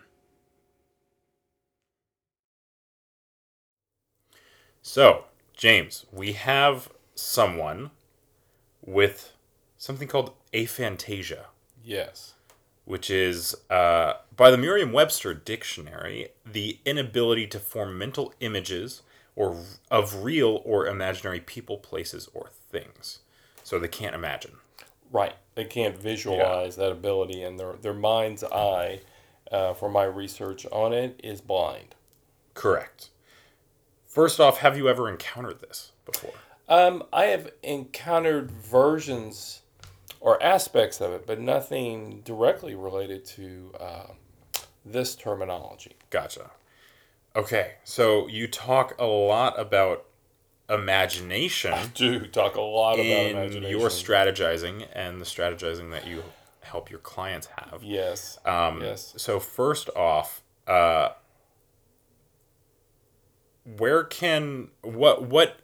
So, 4.82 5.26
James, 5.56 6.06
we 6.12 6.32
have 6.32 6.90
someone 7.14 7.90
with 8.84 9.32
something 9.76 10.08
called 10.08 10.32
aphantasia. 10.52 11.46
Yes. 11.84 12.34
Which 12.84 13.10
is, 13.10 13.54
uh, 13.70 14.14
by 14.36 14.50
the 14.50 14.58
Merriam 14.58 14.92
Webster 14.92 15.34
dictionary, 15.34 16.28
the 16.44 16.78
inability 16.84 17.46
to 17.48 17.58
form 17.58 17.96
mental 17.96 18.34
images 18.40 19.02
or 19.36 19.56
of 19.90 20.24
real 20.24 20.60
or 20.64 20.86
imaginary 20.86 21.40
people, 21.40 21.78
places, 21.78 22.28
or 22.34 22.50
things. 22.70 23.20
So 23.62 23.78
they 23.78 23.88
can't 23.88 24.14
imagine. 24.14 24.52
Right. 25.10 25.34
They 25.54 25.64
can't 25.64 25.96
visualize 25.96 26.76
yeah. 26.76 26.84
that 26.84 26.92
ability, 26.92 27.42
and 27.42 27.58
their, 27.58 27.74
their 27.74 27.94
mind's 27.94 28.42
eye, 28.44 29.00
uh, 29.50 29.74
for 29.74 29.88
my 29.88 30.04
research 30.04 30.66
on 30.72 30.92
it, 30.92 31.20
is 31.22 31.40
blind. 31.40 31.94
Correct. 32.54 33.10
First 34.06 34.40
off, 34.40 34.58
have 34.58 34.76
you 34.76 34.88
ever 34.88 35.08
encountered 35.08 35.60
this 35.60 35.92
before? 36.04 36.34
Um, 36.68 37.02
I 37.12 37.26
have 37.26 37.50
encountered 37.62 38.50
versions 38.50 39.62
or 40.22 40.40
aspects 40.40 41.00
of 41.00 41.12
it, 41.12 41.26
but 41.26 41.40
nothing 41.40 42.22
directly 42.24 42.76
related 42.76 43.24
to 43.24 43.74
uh, 43.78 44.06
this 44.86 45.16
terminology. 45.16 45.96
Gotcha. 46.10 46.52
Okay, 47.34 47.72
so 47.82 48.28
you 48.28 48.46
talk 48.46 48.94
a 49.00 49.04
lot 49.04 49.58
about 49.58 50.04
imagination. 50.70 51.72
I 51.72 51.86
do 51.86 52.20
talk 52.26 52.54
a 52.54 52.60
lot 52.60 52.94
about 52.94 53.06
imagination. 53.06 53.68
Your 53.68 53.88
strategizing 53.88 54.86
and 54.92 55.20
the 55.20 55.24
strategizing 55.24 55.90
that 55.90 56.06
you 56.06 56.22
help 56.60 56.88
your 56.88 57.00
clients 57.00 57.48
have. 57.58 57.82
Yes. 57.82 58.38
Um, 58.44 58.80
yes. 58.80 59.14
So 59.16 59.40
first 59.40 59.90
off, 59.96 60.42
uh, 60.68 61.10
where 63.64 64.04
can 64.04 64.68
what 64.82 65.24
what 65.24 65.58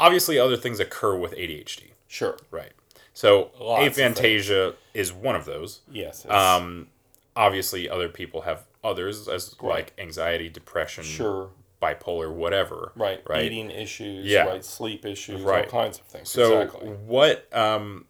obviously 0.00 0.36
other 0.36 0.56
things 0.56 0.80
occur 0.80 1.16
with 1.16 1.32
ADHD. 1.32 1.90
Sure. 2.08 2.36
Right. 2.50 2.72
So 3.16 3.50
Lots 3.58 3.96
aphantasia 3.96 4.74
is 4.92 5.10
one 5.10 5.36
of 5.36 5.46
those. 5.46 5.80
Yes. 5.90 6.26
Um, 6.26 6.88
obviously, 7.34 7.88
other 7.88 8.10
people 8.10 8.42
have 8.42 8.64
others 8.84 9.26
as 9.26 9.56
like 9.62 9.94
anxiety, 9.96 10.50
depression, 10.50 11.02
sure, 11.02 11.48
bipolar, 11.82 12.30
whatever. 12.30 12.92
Right. 12.94 13.22
Right. 13.26 13.44
Eating 13.44 13.70
issues. 13.70 14.26
Yeah. 14.26 14.44
Right. 14.44 14.62
Sleep 14.62 15.06
issues. 15.06 15.40
Right. 15.40 15.64
All 15.64 15.70
kinds 15.70 15.98
of 15.98 16.04
things. 16.04 16.28
So 16.28 16.60
exactly. 16.60 16.90
what? 16.90 17.48
Um, 17.56 18.04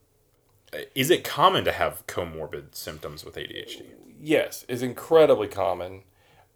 is 0.97 1.11
it 1.11 1.23
common 1.23 1.65
to 1.67 1.73
have 1.73 2.05
comorbid 2.09 2.75
symptoms 2.75 3.25
with 3.25 3.37
ADHD? 3.37 3.85
Yes, 4.21 4.65
it's 4.69 4.83
incredibly 4.83 5.47
common. 5.47 6.03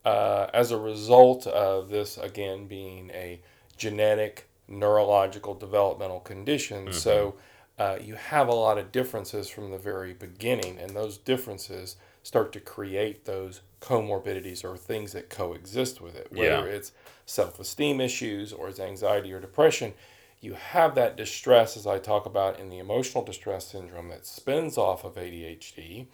Uh, 0.04 0.48
as 0.52 0.72
a 0.72 0.76
result 0.76 1.46
of 1.46 1.88
this, 1.88 2.18
again, 2.18 2.66
being 2.66 3.10
a 3.10 3.40
genetic 3.76 4.48
neurological 4.66 5.54
developmental 5.54 6.18
condition. 6.18 6.86
Mm-hmm. 6.86 6.94
So 6.94 7.36
uh, 7.80 7.96
you 7.98 8.14
have 8.14 8.46
a 8.46 8.52
lot 8.52 8.76
of 8.76 8.92
differences 8.92 9.48
from 9.48 9.70
the 9.70 9.78
very 9.78 10.12
beginning, 10.12 10.78
and 10.78 10.90
those 10.90 11.16
differences 11.16 11.96
start 12.22 12.52
to 12.52 12.60
create 12.60 13.24
those 13.24 13.62
comorbidities 13.80 14.62
or 14.62 14.76
things 14.76 15.12
that 15.12 15.30
coexist 15.30 15.98
with 15.98 16.14
it, 16.14 16.30
whether 16.30 16.68
yeah. 16.68 16.74
it's 16.74 16.92
self 17.24 17.58
esteem 17.58 17.98
issues 17.98 18.52
or 18.52 18.68
it's 18.68 18.78
anxiety 18.78 19.32
or 19.32 19.40
depression. 19.40 19.94
You 20.42 20.52
have 20.52 20.94
that 20.96 21.16
distress, 21.16 21.74
as 21.74 21.86
I 21.86 21.98
talk 21.98 22.26
about 22.26 22.60
in 22.60 22.68
the 22.68 22.78
emotional 22.78 23.24
distress 23.24 23.68
syndrome, 23.68 24.10
that 24.10 24.26
spins 24.26 24.76
off 24.76 25.02
of 25.02 25.14
ADHD. 25.14 26.04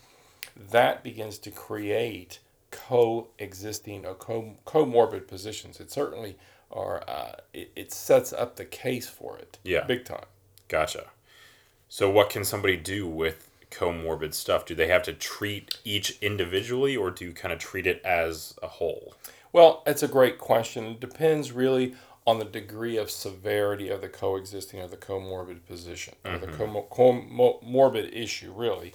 That 0.70 1.02
begins 1.02 1.37
to 1.38 1.50
create 1.50 2.38
coexisting 2.70 4.06
or 4.06 4.14
co- 4.14 4.54
comorbid 4.64 5.26
positions. 5.26 5.80
It 5.80 5.90
certainly 5.90 6.37
are. 6.70 7.02
Uh, 7.08 7.32
it, 7.52 7.73
it 7.75 7.92
sets 7.92 8.32
up 8.32 8.54
the 8.54 8.64
case 8.64 9.08
for 9.08 9.37
it. 9.37 9.58
Yeah, 9.64 9.82
big 9.82 10.04
time. 10.04 10.26
Gotcha. 10.68 11.06
So, 11.88 12.11
what 12.11 12.31
can 12.31 12.45
somebody 12.45 12.76
do 12.76 13.07
with 13.07 13.49
comorbid 13.71 14.35
stuff? 14.35 14.64
Do 14.64 14.75
they 14.75 14.88
have 14.88 15.02
to 15.05 15.12
treat 15.12 15.78
each 15.85 16.19
individually, 16.21 16.97
or 16.97 17.11
do 17.11 17.25
you 17.25 17.33
kind 17.33 17.52
of 17.52 17.59
treat 17.59 17.87
it 17.87 18.02
as 18.05 18.55
a 18.62 18.66
whole? 18.66 19.14
Well, 19.52 19.83
it's 19.87 20.02
a 20.02 20.09
great 20.09 20.38
question. 20.38 20.87
It 20.87 21.00
depends 21.00 21.52
really 21.52 21.95
on 22.26 22.38
the 22.38 22.45
degree 22.45 22.97
of 22.97 23.11
severity 23.11 23.88
of 23.88 24.00
the 24.00 24.09
coexisting 24.09 24.81
or 24.81 24.88
the 24.88 24.97
comorbid 24.97 25.64
position 25.64 26.14
or 26.25 26.33
mm-hmm. 26.33 26.50
the 26.50 26.83
comorbid 26.90 28.12
issue, 28.12 28.52
really. 28.52 28.93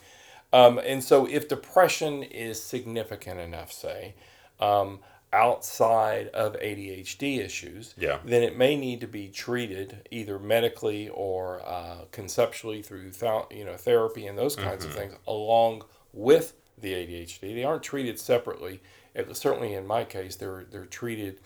Um, 0.54 0.80
and 0.80 1.02
so, 1.02 1.26
if 1.26 1.48
depression 1.48 2.24
is 2.24 2.62
significant 2.62 3.40
enough, 3.40 3.72
say, 3.72 4.16
um, 4.60 5.00
outside 5.34 6.28
of 6.30 6.54
ADHD 6.54 7.40
issues, 7.40 7.94
yeah. 7.98 8.20
then 8.26 8.44
it 8.44 8.58
may 8.58 8.76
need 8.76 9.02
to 9.02 9.08
be 9.08 9.30
treated 9.30 10.08
either 10.12 10.38
medically 10.38 11.10
or 11.10 11.62
uh, 11.66 12.06
conceptually 12.12 12.82
through 12.82 13.12
th- 13.12 13.46
you 13.52 13.64
know 13.64 13.76
therapy 13.76 14.28
and 14.28 14.38
those 14.38 14.56
kinds 14.56 14.86
mm-hmm. 14.86 14.92
of 14.92 14.98
things 14.98 15.16
along 15.28 15.84
with 16.14 16.54
the 16.78 16.94
ADHD. 16.94 17.56
They 17.56 17.64
aren't 17.64 17.84
treated 17.84 18.20
separately. 18.20 18.82
It, 19.14 19.36
certainly, 19.36 19.74
in 19.74 19.88
my 19.88 20.04
case, 20.04 20.36
they're 20.36 20.66
they're 20.70 20.86
treated 20.86 21.40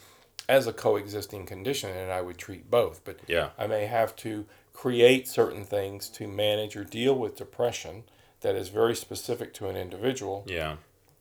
as 0.47 0.67
a 0.67 0.73
coexisting 0.73 1.45
condition, 1.45 1.91
and 1.91 2.11
I 2.11 2.21
would 2.21 2.37
treat 2.37 2.69
both. 2.69 3.03
But 3.03 3.19
yeah. 3.27 3.49
I 3.57 3.67
may 3.67 3.85
have 3.85 4.15
to 4.17 4.45
create 4.73 5.27
certain 5.27 5.63
things 5.63 6.09
to 6.09 6.27
manage 6.27 6.75
or 6.75 6.83
deal 6.83 7.15
with 7.15 7.37
depression 7.37 8.03
that 8.41 8.55
is 8.55 8.69
very 8.69 8.95
specific 8.95 9.53
to 9.55 9.67
an 9.69 9.75
individual. 9.75 10.43
Yeah 10.47 10.75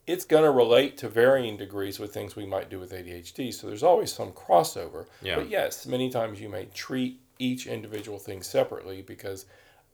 it's 0.07 0.25
going 0.25 0.43
to 0.43 0.51
relate 0.51 0.97
to 0.97 1.09
varying 1.09 1.57
degrees 1.57 1.99
with 1.99 2.13
things 2.13 2.35
we 2.35 2.45
might 2.45 2.69
do 2.69 2.79
with 2.79 2.91
ADHD. 2.91 3.53
So 3.53 3.67
there's 3.67 3.83
always 3.83 4.13
some 4.13 4.31
crossover. 4.31 5.05
Yeah. 5.21 5.35
But 5.35 5.49
yes, 5.49 5.85
many 5.85 6.09
times 6.09 6.39
you 6.39 6.49
may 6.49 6.65
treat 6.65 7.19
each 7.39 7.67
individual 7.67 8.19
thing 8.19 8.43
separately 8.43 9.01
because 9.01 9.45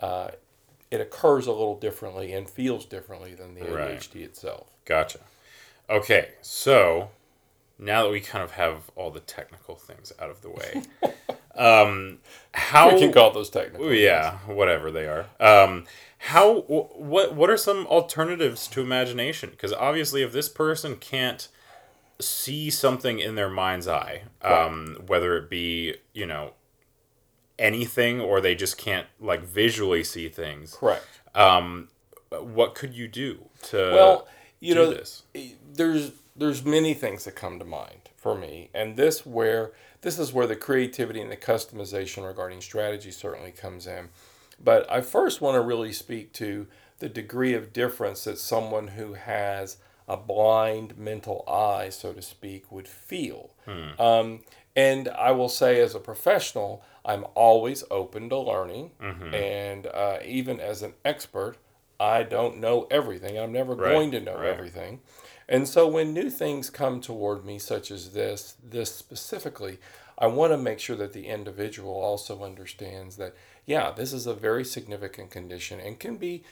uh, 0.02 0.32
it 0.90 1.00
occurs 1.00 1.48
a 1.48 1.52
little 1.52 1.80
differently 1.80 2.34
and 2.34 2.50
feels 2.50 2.86
differently 2.86 3.34
than 3.34 3.56
the 3.56 3.64
right. 3.72 3.98
ADHD 3.98 4.24
itself. 4.24 4.70
Gotcha. 4.86 5.20
Okay, 5.90 6.32
so 6.42 7.10
now 7.82 8.04
that 8.04 8.12
we 8.12 8.22
kind 8.22 8.44
of 8.44 8.52
have 8.52 8.90
all 8.96 9.12
the 9.12 9.20
technical 9.20 9.76
things 9.76 10.14
out 10.20 10.30
of 10.30 10.42
the 10.42 10.50
way, 10.50 10.84
um, 11.58 12.20
how 12.54 12.94
we 12.94 13.00
can 13.00 13.12
call 13.12 13.32
those 13.32 13.50
technical? 13.50 13.92
Yeah, 13.94 14.38
things. 14.38 14.56
whatever 14.56 14.92
they 14.92 15.08
are. 15.08 15.26
Um, 15.40 15.86
how 16.26 16.62
what 16.62 17.34
what 17.34 17.50
are 17.50 17.58
some 17.58 17.88
alternatives 17.88 18.68
to 18.68 18.80
imagination 18.80 19.50
because 19.50 19.74
obviously 19.74 20.22
if 20.22 20.32
this 20.32 20.48
person 20.48 20.96
can't 20.96 21.48
see 22.20 22.70
something 22.70 23.18
in 23.18 23.34
their 23.34 23.50
mind's 23.50 23.88
eye 23.88 24.22
um, 24.44 24.98
whether 25.08 25.36
it 25.36 25.50
be 25.50 25.96
you 26.14 26.28
know 26.28 26.54
anything 27.58 28.22
or 28.22 28.40
they 28.40 28.54
just 28.54 28.78
can't 28.78 29.08
like 29.20 29.42
visually 29.42 30.04
see 30.04 30.30
things 30.30 30.76
correct 30.76 31.08
um, 31.34 31.88
what 32.30 32.76
could 32.76 32.94
you 32.94 33.08
do 33.08 33.50
to 33.64 33.78
well 33.78 34.28
you 34.60 34.76
know 34.76 34.92
this? 34.92 35.24
there's 35.74 36.12
there's 36.36 36.64
many 36.64 36.94
things 36.94 37.26
that 37.26 37.36
come 37.36 37.60
to 37.60 37.66
mind 37.66 38.10
for 38.16 38.36
me 38.36 38.70
and 38.74 38.96
this 38.96 39.26
where 39.26 39.72
this 40.02 40.18
is 40.18 40.34
where 40.34 40.48
the 40.48 40.56
creativity 40.56 41.22
and 41.22 41.32
the 41.32 41.38
customization 41.38 42.26
regarding 42.26 42.62
strategy 42.62 43.12
certainly 43.12 43.52
comes 43.52 43.86
in 43.86 44.10
but 44.64 44.90
I 44.92 45.02
first 45.02 45.42
want 45.42 45.56
to 45.56 45.62
really 45.62 45.94
speak 45.94 46.34
to 46.34 46.68
the 47.00 47.10
degree 47.10 47.54
of 47.54 47.74
difference 47.74 48.24
that 48.26 48.38
someone 48.38 48.90
who 48.90 49.14
has 49.14 49.78
a 50.08 50.18
blind 50.18 50.98
mental 50.98 51.44
eye, 51.48 51.90
so 51.90 52.14
to 52.14 52.22
speak, 52.22 52.72
would 52.72 52.88
feel. 52.88 53.52
Hmm. 53.66 54.02
Um, 54.02 54.40
and 54.76 55.10
I 55.10 55.32
will 55.32 55.50
say, 55.50 55.82
as 55.82 55.96
a 55.96 56.00
professional, 56.00 56.84
I'm 57.04 57.26
always 57.36 57.84
open 57.92 58.30
to 58.30 58.38
learning. 58.38 58.92
Mm-hmm. 59.02 59.34
And 59.34 59.88
uh, 59.88 60.18
even 60.24 60.60
as 60.60 60.82
an 60.82 60.94
expert, 61.04 61.58
I 62.00 62.24
don't 62.24 62.60
know 62.60 62.88
everything. 62.90 63.38
I'm 63.38 63.52
never 63.52 63.76
right. 63.76 63.92
going 63.92 64.12
to 64.12 64.20
know 64.20 64.38
right. 64.38 64.48
everything. 64.48 65.02
And 65.52 65.68
so 65.68 65.86
when 65.88 66.14
new 66.14 66.30
things 66.30 66.70
come 66.70 67.02
toward 67.02 67.46
me, 67.46 67.60
such 67.60 67.92
as 67.92 68.14
this, 68.14 68.56
this 68.68 68.96
specifically, 68.96 69.78
I 70.18 70.28
want 70.28 70.54
to 70.54 70.58
make 70.58 70.80
sure 70.80 70.96
that 70.96 71.14
the 71.14 71.28
individual 71.28 71.94
also 71.94 72.44
understands 72.44 73.18
that 73.18 73.36
yeah, 73.66 73.92
this 73.92 74.14
is 74.14 74.26
a 74.26 74.34
very 74.34 74.64
significant 74.64 75.30
condition 75.30 75.80
and 75.80 76.00
can 76.00 76.18
be 76.18 76.44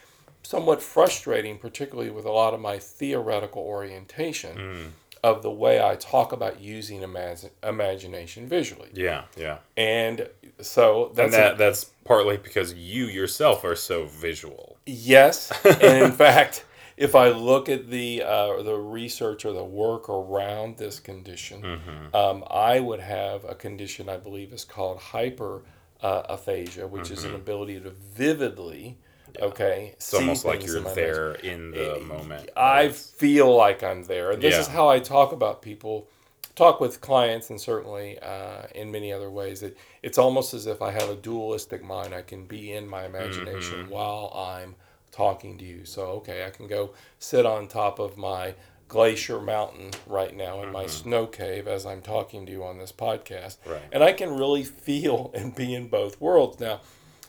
somewhat 0.43 0.81
frustrating, 0.81 1.57
particularly 1.57 2.09
with 2.09 2.25
a 2.25 2.31
lot 2.31 2.53
of 2.53 2.59
my 2.59 2.77
theoretical 2.77 3.61
orientation. 3.63 4.57
Mm. 4.57 4.87
of 5.21 5.43
the 5.43 5.51
way 5.51 5.83
I 5.83 5.95
talk 5.95 6.31
about 6.31 6.61
using 6.61 7.01
imag- 7.01 7.49
imagination 7.61 8.47
visually. 8.47 8.87
Yeah, 8.93 9.23
yeah. 9.35 9.57
And 9.75 10.29
so 10.61 11.11
that's 11.13 11.33
and 11.33 11.43
that 11.43 11.53
a, 11.55 11.57
that's 11.57 11.91
partly 12.05 12.37
because 12.37 12.73
you 12.73 13.07
yourself 13.07 13.65
are 13.65 13.75
so 13.75 14.05
visual. 14.05 14.77
yes, 14.85 15.51
and 15.65 16.05
in 16.05 16.11
fact, 16.25 16.63
if 16.99 17.15
I 17.15 17.29
look 17.29 17.69
at 17.69 17.89
the 17.89 18.21
uh, 18.23 18.61
the 18.61 18.75
research 18.75 19.45
or 19.45 19.53
the 19.53 19.63
work 19.63 20.09
around 20.09 20.77
this 20.77 20.99
condition, 20.99 21.61
Mm-hmm. 21.63 22.15
um, 22.15 22.43
I 22.51 22.79
would 22.81 22.99
have 22.99 23.45
a 23.45 23.55
condition 23.55 24.09
I 24.09 24.17
believe 24.17 24.51
is 24.53 24.65
called 24.65 24.97
hyper 24.99 25.63
uh, 26.01 26.23
aphasia, 26.29 26.85
which 26.87 27.09
is 27.09 27.23
an 27.23 27.35
ability 27.35 27.79
to 27.79 27.91
vividly, 27.91 28.97
okay, 29.39 29.77
Mm-hmm. 29.79 29.93
It's 29.93 30.13
almost 30.13 30.45
like 30.45 30.65
you're 30.65 30.81
there. 30.81 30.93
there 30.93 31.31
in 31.53 31.71
the 31.71 31.99
moment. 32.01 32.49
I 32.57 32.89
feel 32.89 33.49
like 33.55 33.81
I'm 33.83 34.03
there. 34.03 34.35
This 34.35 34.55
Yeah. 34.55 34.61
is 34.61 34.67
how 34.67 34.89
I 34.89 34.99
talk 34.99 35.31
about 35.31 35.61
people, 35.61 36.07
talk 36.55 36.79
with 36.81 36.99
clients, 36.99 37.49
and 37.49 37.59
certainly 37.61 38.19
uh, 38.19 38.63
in 38.75 38.91
many 38.91 39.13
other 39.13 39.29
ways. 39.29 39.61
That 39.61 39.77
it's 40.03 40.17
almost 40.17 40.53
as 40.53 40.67
if 40.67 40.81
I 40.81 40.91
have 40.91 41.09
a 41.09 41.15
dualistic 41.15 41.81
mind. 41.83 42.13
I 42.13 42.23
can 42.23 42.45
be 42.45 42.73
in 42.73 42.87
my 42.89 43.05
imagination 43.05 43.79
Mm-hmm. 43.83 43.91
while 43.91 44.25
I'm 44.35 44.75
talking 45.19 45.57
to 45.57 45.65
you. 45.65 45.83
So, 45.83 46.03
okay, 46.19 46.45
I 46.45 46.49
can 46.49 46.65
go 46.65 46.91
sit 47.19 47.45
on 47.45 47.67
top 47.67 47.99
of 47.99 48.15
my 48.15 48.55
glacier 48.87 49.41
mountain 49.41 49.91
right 50.07 50.33
now 50.35 50.63
in 50.63 50.71
my 50.71 50.87
snow 50.87 51.27
cave 51.27 51.67
as 51.67 51.85
I'm 51.85 52.01
talking 52.01 52.45
to 52.45 52.51
you 52.53 52.63
on 52.63 52.77
this 52.77 52.93
podcast. 52.93 53.57
Mm-hmm. 53.59 53.71
Right. 53.71 53.81
And 53.91 54.01
I 54.01 54.13
can 54.13 54.37
really 54.37 54.63
feel 54.63 55.31
and 55.35 55.53
be 55.53 55.75
in 55.75 55.89
both 55.89 56.21
worlds. 56.21 56.61
Now, 56.61 56.79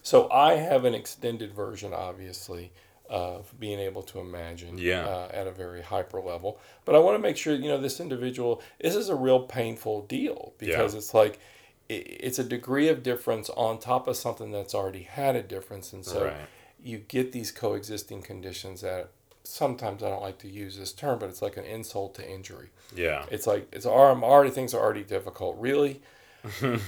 so 0.05 0.31
I 0.31 0.55
have 0.55 0.85
an 0.85 0.95
extended 0.95 1.53
version, 1.53 1.93
obviously, 1.93 2.71
of 3.09 3.53
being 3.59 3.81
able 3.81 4.03
to 4.05 4.21
imagine 4.21 4.79
Yeah. 4.79 5.05
uh, 5.05 5.29
at 5.33 5.49
a 5.49 5.51
very 5.51 5.83
hyper 5.83 6.21
level. 6.21 6.61
But 6.85 6.95
I 6.95 7.01
want 7.01 7.17
to 7.17 7.19
make 7.19 7.37
sure, 7.37 7.57
you 7.57 7.69
know, 7.69 7.79
this 7.79 7.99
individual, 7.99 8.63
this 8.81 8.95
is 8.95 9.09
a 9.09 9.17
real 9.17 9.41
painful 9.41 10.03
deal 10.03 10.55
because 10.59 10.95
it's 10.95 11.13
like, 11.13 11.41
it's 11.89 12.39
a 12.39 12.45
degree 12.45 12.87
of 12.87 13.03
difference 13.03 13.51
on 13.51 13.81
top 13.81 14.07
of 14.07 14.17
something 14.17 14.53
that's 14.53 14.77
already 14.77 15.03
had 15.03 15.35
a 15.35 15.43
difference. 15.43 15.93
And 15.93 16.07
so 16.07 16.27
Right. 16.27 16.37
You 16.83 16.99
get 16.99 17.33
these 17.33 17.51
coexisting 17.53 18.23
conditions 18.23 18.81
that 18.81 19.11
sometimes 19.45 20.03
I 20.03 20.09
don't 20.09 20.23
like 20.23 20.39
to 20.41 20.49
use 20.49 20.77
this 20.77 20.93
term, 20.93 21.19
but 21.19 21.29
it's 21.29 21.43
like 21.43 21.57
an 21.57 21.65
insult 21.65 22.15
to 22.17 22.29
injury. 22.29 22.71
Yeah. 22.95 23.25
It's 23.31 23.47
like 23.47 23.69
it's 23.73 23.87
already, 23.87 24.23
already 24.23 24.51
things 24.51 24.75
are 24.75 24.81
already 24.81 25.05
difficult. 25.05 25.57
Really. 25.59 26.01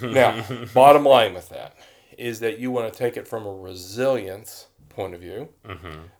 now, 0.02 0.44
bottom 0.74 1.04
line 1.04 1.34
with 1.34 1.48
that 1.50 1.76
is 2.18 2.40
that 2.40 2.58
you 2.58 2.70
want 2.70 2.92
to 2.92 2.98
take 2.98 3.16
it 3.16 3.26
from 3.26 3.46
a 3.46 3.52
resilience 3.52 4.66
point 4.94 5.14
of 5.14 5.20
view. 5.20 5.48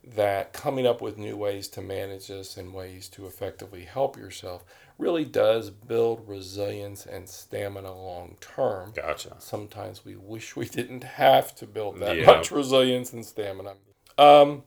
That 0.05 0.52
coming 0.52 0.87
up 0.87 1.00
with 1.00 1.17
new 1.17 1.37
ways 1.37 1.69
to 1.69 1.81
manage 1.81 2.29
this 2.29 2.57
and 2.57 2.75
ways 2.75 3.09
to 3.11 3.26
effectively 3.26 3.85
help 3.85 4.17
yourself 4.17 4.64
really 4.99 5.25
does 5.25 5.71
build 5.71 6.29
resilience 6.29 7.07
and 7.07 7.29
stamina 7.29 7.95
long 7.95 8.37
term. 8.41 8.93
Gotcha. 8.95 9.37
Sometimes 9.38 10.05
we 10.05 10.17
wish 10.17 10.57
we 10.57 10.67
didn't 10.67 11.05
have 11.05 11.55
to 11.57 11.67
build 11.67 12.00
that 12.00 12.17
Yeah. 12.17 12.26
much 12.26 12.50
resilience 12.50 13.12
and 13.12 13.25
stamina. 13.25 13.75
Um, 14.19 14.64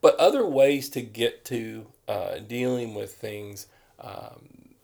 but 0.00 0.16
other 0.16 0.46
ways 0.46 0.88
to 0.90 1.00
get 1.00 1.44
to 1.46 1.86
uh, 2.08 2.38
dealing 2.38 2.94
with 2.94 3.14
things 3.14 3.66
um, 3.98 4.74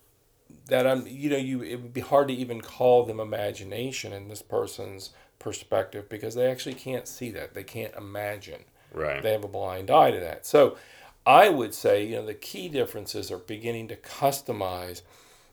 that 0.69 0.87
I'm, 0.87 1.07
you 1.07 1.29
know, 1.31 1.37
you 1.37 1.62
it 1.62 1.76
would 1.76 1.93
be 1.93 2.00
hard 2.00 2.29
to 2.29 2.35
even 2.35 2.61
call 2.61 3.05
them 3.05 3.21
imagination 3.21 4.12
in 4.12 4.29
this 4.29 4.43
person's 4.43 5.11
perspective 5.40 6.09
because 6.09 6.37
they 6.37 6.49
actually 6.49 6.76
can't 6.76 7.09
see 7.09 7.32
that. 7.32 7.54
They 7.54 7.64
can't 7.64 7.94
imagine. 7.97 8.62
Right. 8.92 9.20
They 9.20 9.32
have 9.32 9.42
a 9.42 9.49
blind 9.49 9.90
eye 9.90 10.12
to 10.12 10.20
that. 10.20 10.47
So 10.47 10.76
I 11.26 11.49
would 11.49 11.75
say, 11.75 12.04
you 12.06 12.16
know, 12.16 12.26
the 12.26 12.35
key 12.35 12.68
differences 12.68 13.32
are 13.32 13.38
beginning 13.38 13.88
to 13.88 13.97
customize 13.97 15.02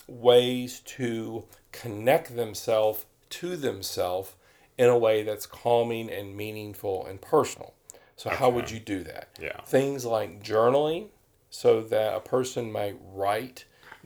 ways 0.08 0.82
to 0.82 1.46
connect 1.72 2.36
themselves 2.36 3.06
to 3.29 3.58
themselves 3.58 4.34
in 4.77 4.88
a 4.88 4.98
way 4.98 5.24
that's 5.24 5.46
calming 5.46 6.10
and 6.10 6.38
meaningful 6.38 7.06
and 7.06 7.20
personal. 7.20 7.74
So 8.15 8.29
how 8.29 8.50
would 8.50 8.72
you 8.72 8.79
do 8.79 9.03
that? 9.03 9.29
Yeah. 9.39 9.62
Things 9.62 10.06
like 10.06 10.44
journaling 10.44 11.10
so 11.50 11.82
that 11.82 12.15
a 12.15 12.19
person 12.19 12.71
might 12.71 12.97
write 13.13 13.65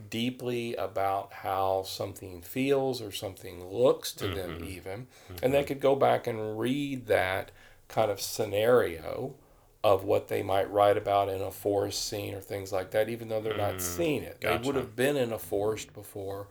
deeply 0.09 0.75
about 0.75 1.33
how 1.33 1.83
something 1.83 2.41
feels 2.41 3.01
or 3.01 3.11
something 3.11 3.65
looks 3.65 4.11
to 4.13 4.27
them 4.27 4.57
mm-hmm. 4.57 4.65
even. 4.65 5.07
And 5.41 5.53
they 5.53 5.59
mm-hmm. 5.59 5.67
could 5.67 5.79
go 5.79 5.95
back 5.95 6.27
and 6.27 6.59
read 6.59 7.07
that 7.07 7.51
kind 7.87 8.09
of 8.09 8.21
scenario 8.21 9.35
of 9.83 10.03
what 10.03 10.27
they 10.27 10.43
might 10.43 10.71
write 10.71 10.97
about 10.97 11.27
in 11.29 11.41
a 11.41 11.51
forest 11.51 12.07
scene 12.07 12.35
or 12.35 12.39
things 12.41 12.71
like 12.71 12.91
that 12.91 13.09
even 13.09 13.29
though 13.29 13.41
they're 13.41 13.57
not 13.57 13.71
mm-hmm. 13.71 13.79
seeing 13.79 14.23
it. 14.23 14.39
They 14.41 14.57
would 14.57 14.75
have 14.75 14.95
been 14.95 15.17
in 15.17 15.31
a 15.31 15.39
forest 15.39 15.93
before 15.93 16.47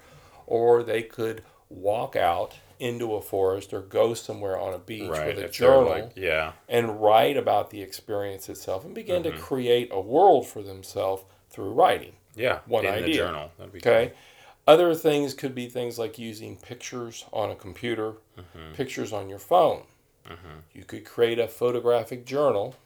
or 0.47 0.83
they 0.83 1.03
could 1.03 1.43
walk 1.69 2.17
out 2.17 2.57
into 2.81 3.15
a 3.15 3.23
forest 3.23 3.73
or 3.73 3.81
go 3.81 4.15
somewhere 4.15 4.59
on 4.59 4.75
a 4.75 4.79
beach 4.79 5.09
Right. 5.09 5.29
with 5.29 5.39
a 5.39 5.45
if 5.45 5.53
journal 5.53 5.91
like- 5.91 6.13
yeah. 6.17 6.53
and 6.69 7.01
write 7.01 7.37
about 7.37 7.71
the 7.71 7.83
experience 7.83 8.49
itself 8.49 8.85
and 8.85 8.95
begin 8.95 9.23
to 9.23 9.33
create 9.33 9.91
a 9.93 10.01
world 10.01 10.49
for 10.49 10.63
themselves 10.63 11.23
through 11.51 11.71
writing. 11.73 12.13
Yeah. 12.35 12.61
One 12.67 12.85
in 12.87 12.93
the 12.93 12.99
idea. 13.05 13.15
journal. 13.17 13.51
That'd 13.59 13.73
be 13.73 13.79
Okay. 13.81 14.13
Other 14.67 14.95
things 14.95 15.35
could 15.35 15.55
be 15.55 15.69
things 15.69 15.99
like 15.99 16.19
using 16.19 16.57
pictures 16.57 17.25
on 17.33 17.51
a 17.51 17.57
computer, 17.57 18.15
Mm-hmm. 18.39 18.75
pictures 18.75 19.13
on 19.13 19.29
your 19.29 19.39
phone. 19.39 19.83
You 20.73 20.85
could 20.85 21.05
create 21.05 21.41
a 21.41 21.49
photographic 21.49 22.25
journal. 22.25 22.77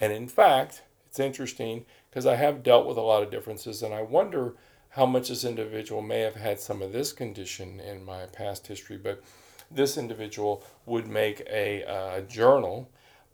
And 0.00 0.10
in 0.12 0.26
fact, 0.26 0.82
it's 1.06 1.20
interesting 1.20 1.84
because 2.08 2.24
I 2.24 2.36
have 2.36 2.62
dealt 2.62 2.86
with 2.86 2.96
a 2.96 3.02
lot 3.02 3.22
of 3.22 3.30
differences 3.30 3.82
and 3.82 3.92
I 3.92 4.00
wonder 4.02 4.54
how 4.90 5.04
much 5.04 5.28
this 5.28 5.44
individual 5.44 6.00
may 6.00 6.20
have 6.20 6.36
had 6.36 6.60
some 6.60 6.80
of 6.80 6.92
this 6.92 7.12
condition 7.12 7.78
in 7.78 8.04
my 8.04 8.24
past 8.26 8.66
history. 8.68 8.96
But 8.96 9.22
this 9.70 9.98
individual 9.98 10.64
would 10.86 11.06
make 11.06 11.42
a 11.50 11.84
uh, 11.84 12.20
journal 12.22 12.88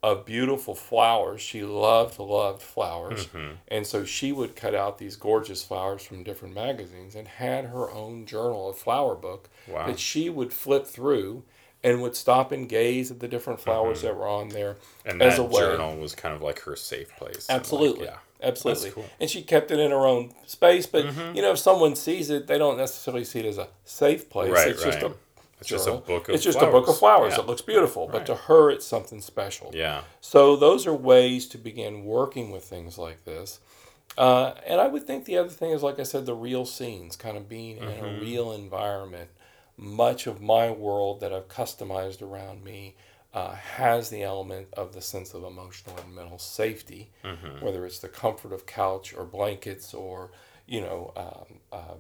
of 0.05 0.27
beautiful 0.27 0.75
flowers. 0.75 1.41
She 1.41 1.65
loved, 1.65 2.19
loved 2.19 2.61
flowers. 2.61 3.27
Mm-hmm. 3.29 3.53
And 3.69 3.87
so 3.87 4.05
she 4.05 4.33
would 4.33 4.55
cut 4.55 4.75
out 4.75 4.99
these 4.99 5.17
gorgeous 5.17 5.65
flowers 5.65 6.03
from 6.03 6.23
different 6.23 6.55
magazines 6.55 7.15
and 7.15 7.27
had 7.27 7.65
her 7.67 7.91
own 7.91 8.27
journal, 8.27 8.69
a 8.69 8.75
flower 8.75 9.15
book 9.15 9.49
Wow. 9.67 9.87
that 9.87 9.99
she 9.99 10.29
would 10.29 10.53
flip 10.53 10.87
through 10.87 11.45
and 11.83 12.03
would 12.03 12.15
stop 12.17 12.53
and 12.53 12.69
gaze 12.69 13.11
at 13.11 13.21
the 13.21 13.29
different 13.29 13.61
mm-hmm. 13.61 13.71
flowers 13.71 14.03
that 14.03 14.15
were 14.15 14.29
on 14.29 14.51
there 14.51 14.77
And 15.07 15.23
as 15.23 15.37
that 15.39 15.43
a 15.43 15.45
way. 15.47 15.61
journal 15.61 15.97
was 15.97 16.15
kind 16.15 16.35
of 16.35 16.43
like 16.43 16.61
her 16.61 16.77
safe 16.77 17.09
place. 17.17 17.47
and, 17.49 17.55
like, 17.57 17.61
Absolutely. 17.61 18.05
yeah. 18.05 18.19
Absolutely. 18.43 18.91
cool. 18.91 19.07
And 19.19 19.31
she 19.31 19.41
kept 19.41 19.71
it 19.71 19.81
in 19.81 19.91
her 19.91 20.07
own 20.07 20.35
space. 20.45 20.85
But, 20.87 21.07
mm-hmm. 21.07 21.35
you 21.35 21.41
know, 21.41 21.53
if 21.53 21.59
someone 21.59 21.97
sees 21.97 22.29
it, 22.29 22.47
they 22.47 22.59
don't 22.59 22.77
necessarily 22.77 23.25
see 23.25 23.39
it 23.41 23.47
as 23.47 23.57
a 23.57 23.69
safe 23.87 24.29
place. 24.29 24.53
Right, 24.53 24.69
it's 24.69 24.85
just 24.85 25.01
right. 25.01 25.13
a 25.13 25.15
It's 25.65 25.85
just 25.85 25.89
a 25.89 25.93
book 25.95 26.29
of 26.29 26.35
It's 26.35 26.45
just 26.45 26.59
a 26.59 26.67
book 26.67 26.89
of 26.89 26.97
flowers. 26.99 26.99
flowers 26.99 27.31
Yeah. 27.33 27.37
that 27.39 27.47
looks 27.47 27.63
beautiful. 27.63 28.07
But 28.07 28.19
Right. 28.19 28.27
to 28.27 28.35
her, 28.35 28.71
it's 28.71 28.87
something 28.87 29.21
special. 29.21 29.71
Yeah. 29.75 30.03
So 30.21 30.57
those 30.57 30.87
are 30.87 30.95
ways 30.95 31.47
to 31.49 31.59
begin 31.59 32.05
working 32.05 32.51
with 32.51 32.65
things 32.65 32.99
like 32.99 33.25
this. 33.25 33.61
Uh, 34.17 34.55
and 34.67 34.81
I 34.81 34.87
would 34.87 35.07
think 35.07 35.25
the 35.25 35.39
other 35.39 35.49
thing 35.49 35.71
is, 35.71 35.83
like 35.83 35.99
I 35.99 36.05
said, 36.05 36.27
the 36.27 36.35
real 36.35 36.65
scenes, 36.67 37.17
kind 37.17 37.37
of 37.37 37.49
being 37.49 37.79
in 37.79 37.89
a 38.05 38.19
real 38.21 38.53
environment. 38.53 39.31
Much 39.77 40.27
of 40.29 40.41
my 40.41 40.71
world 40.71 41.19
that 41.21 41.33
I've 41.33 41.49
customized 41.49 42.23
around 42.23 42.63
me 42.63 42.95
uh, 43.33 43.55
has 43.57 44.11
the 44.11 44.23
element 44.23 44.69
of 44.75 44.93
the 44.95 45.01
sense 45.01 45.35
of 45.35 45.43
emotional 45.43 45.97
and 45.99 46.15
mental 46.15 46.39
safety, 46.39 47.11
whether 47.61 47.85
it's 47.85 47.99
the 47.99 48.09
comfort 48.09 48.53
of 48.53 48.67
couch 48.67 49.13
or 49.13 49.25
blankets 49.25 49.93
or, 49.93 50.31
you 50.67 50.81
know, 50.81 51.13
um, 51.17 51.59
uh, 51.73 51.95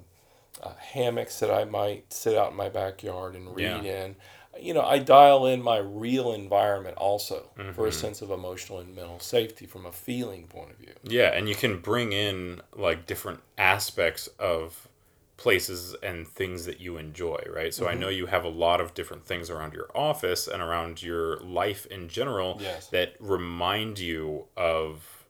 uh, 0.63 0.75
hammocks 0.79 1.41
that 1.41 1.51
I 1.51 1.65
might 1.65 2.13
sit 2.13 2.37
out 2.37 2.51
in 2.53 2.57
my 2.57 2.69
backyard 2.69 3.35
and 3.35 3.55
read 3.55 3.85
Yeah. 3.85 4.05
in. 4.05 4.17
You 4.61 4.73
know, 4.73 4.83
I 4.83 5.01
dial 5.01 5.47
in 5.47 5.61
my 5.63 5.79
real 5.79 6.33
environment 6.33 6.97
also 6.97 7.51
for 7.57 7.63
Mm-hmm. 7.63 7.85
a 7.87 7.93
sense 7.93 8.23
of 8.23 8.31
emotional 8.31 8.79
and 8.79 8.95
mental 8.95 9.19
safety 9.19 9.67
from 9.67 9.85
a 9.85 9.93
feeling 9.93 10.47
point 10.47 10.71
of 10.71 10.77
view. 10.77 10.95
Yeah, 11.03 11.31
and 11.35 11.49
you 11.49 11.57
can 11.57 11.81
bring 11.81 12.13
in 12.13 12.63
like 12.73 13.07
different 13.07 13.41
aspects 13.59 14.29
of 14.39 14.89
places 15.37 15.97
and 16.05 16.29
things 16.29 16.65
that 16.67 16.81
you 16.81 16.97
enjoy, 16.97 17.43
right? 17.53 17.75
So 17.75 17.89
I 17.89 17.95
know 17.95 18.09
you 18.09 18.27
have 18.27 18.45
a 18.45 18.49
lot 18.49 18.81
of 18.81 18.95
different 18.95 19.27
things 19.27 19.51
around 19.51 19.75
your 19.75 19.91
office 19.93 20.47
and 20.47 20.63
around 20.63 21.03
your 21.03 21.39
life 21.41 21.87
in 21.87 22.09
general 22.09 22.59
Yes. 22.61 22.87
that 22.91 23.15
remind 23.19 23.99
you 23.99 24.45
of 24.57 25.27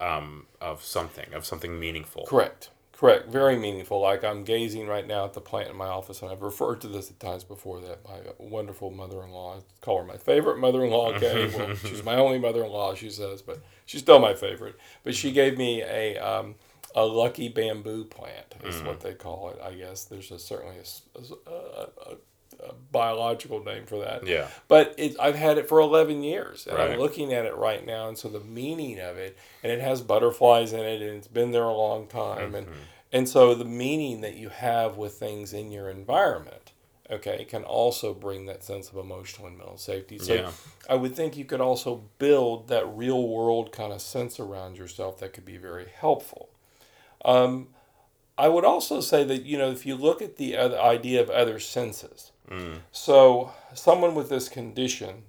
um 0.00 0.46
of 0.60 0.84
something, 0.84 1.34
of 1.34 1.44
something 1.44 1.80
meaningful. 1.80 2.24
Correct. 2.26 2.70
Correct. 2.98 3.28
Very 3.28 3.56
meaningful. 3.56 4.00
Like 4.00 4.24
I'm 4.24 4.42
gazing 4.42 4.88
right 4.88 5.06
now 5.06 5.24
at 5.24 5.32
the 5.32 5.40
plant 5.40 5.70
in 5.70 5.76
my 5.76 5.86
office, 5.86 6.20
and 6.20 6.32
I've 6.32 6.42
referred 6.42 6.80
to 6.80 6.88
this 6.88 7.08
at 7.10 7.20
times 7.20 7.44
before. 7.44 7.80
That 7.80 8.04
my 8.04 8.18
wonderful 8.38 8.90
mother-in-law, 8.90 9.58
I 9.58 9.60
call 9.80 9.98
her 9.98 10.04
my 10.04 10.16
favorite 10.16 10.58
mother-in-law. 10.58 11.14
Okay, 11.14 11.46
well, 11.56 11.76
she's 11.76 12.02
my 12.02 12.16
only 12.16 12.40
mother-in-law, 12.40 12.96
she 12.96 13.10
says, 13.10 13.40
but 13.40 13.60
she's 13.86 14.00
still 14.00 14.18
my 14.18 14.34
favorite. 14.34 14.74
But 15.04 15.14
she 15.14 15.30
gave 15.30 15.56
me 15.56 15.80
a 15.82 16.18
um, 16.18 16.56
a 16.92 17.04
lucky 17.04 17.48
bamboo 17.48 18.04
plant, 18.06 18.56
is 18.64 18.82
what 18.82 19.00
they 19.00 19.14
call 19.14 19.50
it. 19.50 19.60
I 19.62 19.74
guess 19.74 20.02
there's 20.04 20.32
a, 20.32 20.38
certainly 20.40 20.78
a 20.78 21.20
a 21.50 21.52
a- 21.52 22.16
a- 22.64 22.72
biological 22.92 23.62
name 23.62 23.86
for 23.86 23.98
that. 24.00 24.26
Yeah. 24.26 24.48
But 24.68 24.94
it, 24.98 25.16
I've 25.20 25.34
had 25.36 25.58
it 25.58 25.68
for 25.68 25.80
11 25.80 26.22
years, 26.22 26.66
and 26.66 26.76
I'm 26.78 26.98
looking 26.98 27.32
at 27.32 27.44
it 27.46 27.54
right 27.56 27.84
now, 27.84 28.08
and 28.08 28.16
so 28.18 28.28
the 28.28 28.40
meaning 28.40 28.98
of 29.00 29.16
it, 29.16 29.36
and 29.62 29.70
it 29.72 29.80
has 29.80 30.00
butterflies 30.02 30.72
in 30.72 30.80
it, 30.80 31.00
and 31.02 31.16
it's 31.18 31.28
been 31.28 31.50
there 31.52 31.64
a 31.64 31.72
long 31.74 32.06
time, 32.06 32.54
and 32.54 32.66
And 33.10 33.26
so 33.26 33.54
the 33.54 33.64
meaning 33.64 34.20
that 34.20 34.34
you 34.36 34.50
have 34.50 34.98
with 34.98 35.14
things 35.14 35.54
in 35.54 35.70
your 35.70 35.88
environment, 35.88 36.72
okay, 37.10 37.44
can 37.46 37.64
also 37.64 38.12
bring 38.12 38.44
that 38.46 38.62
sense 38.62 38.90
of 38.90 38.96
emotional 38.98 39.46
and 39.46 39.56
mental 39.56 39.78
safety. 39.78 40.18
So 40.18 40.34
Yeah. 40.34 40.50
I 40.90 40.94
would 40.94 41.16
think 41.16 41.34
you 41.34 41.46
could 41.46 41.62
also 41.62 42.02
build 42.18 42.68
that 42.68 42.86
real 42.86 43.26
world 43.26 43.72
kind 43.72 43.94
of 43.94 44.02
sense 44.02 44.38
around 44.38 44.76
yourself 44.76 45.18
that 45.20 45.32
could 45.32 45.46
be 45.46 45.56
very 45.56 45.86
helpful. 45.86 46.50
Um, 47.24 47.68
I 48.36 48.48
would 48.48 48.64
also 48.66 49.00
say 49.00 49.24
that, 49.24 49.44
you 49.44 49.56
know, 49.58 49.70
if 49.70 49.84
you 49.86 49.96
look 49.96 50.20
at 50.22 50.36
the 50.36 50.56
other 50.56 50.78
idea 50.78 51.20
of 51.22 51.30
other 51.30 51.58
senses, 51.58 52.30
so 52.92 53.52
someone 53.74 54.14
with 54.14 54.28
this 54.28 54.48
condition 54.48 55.22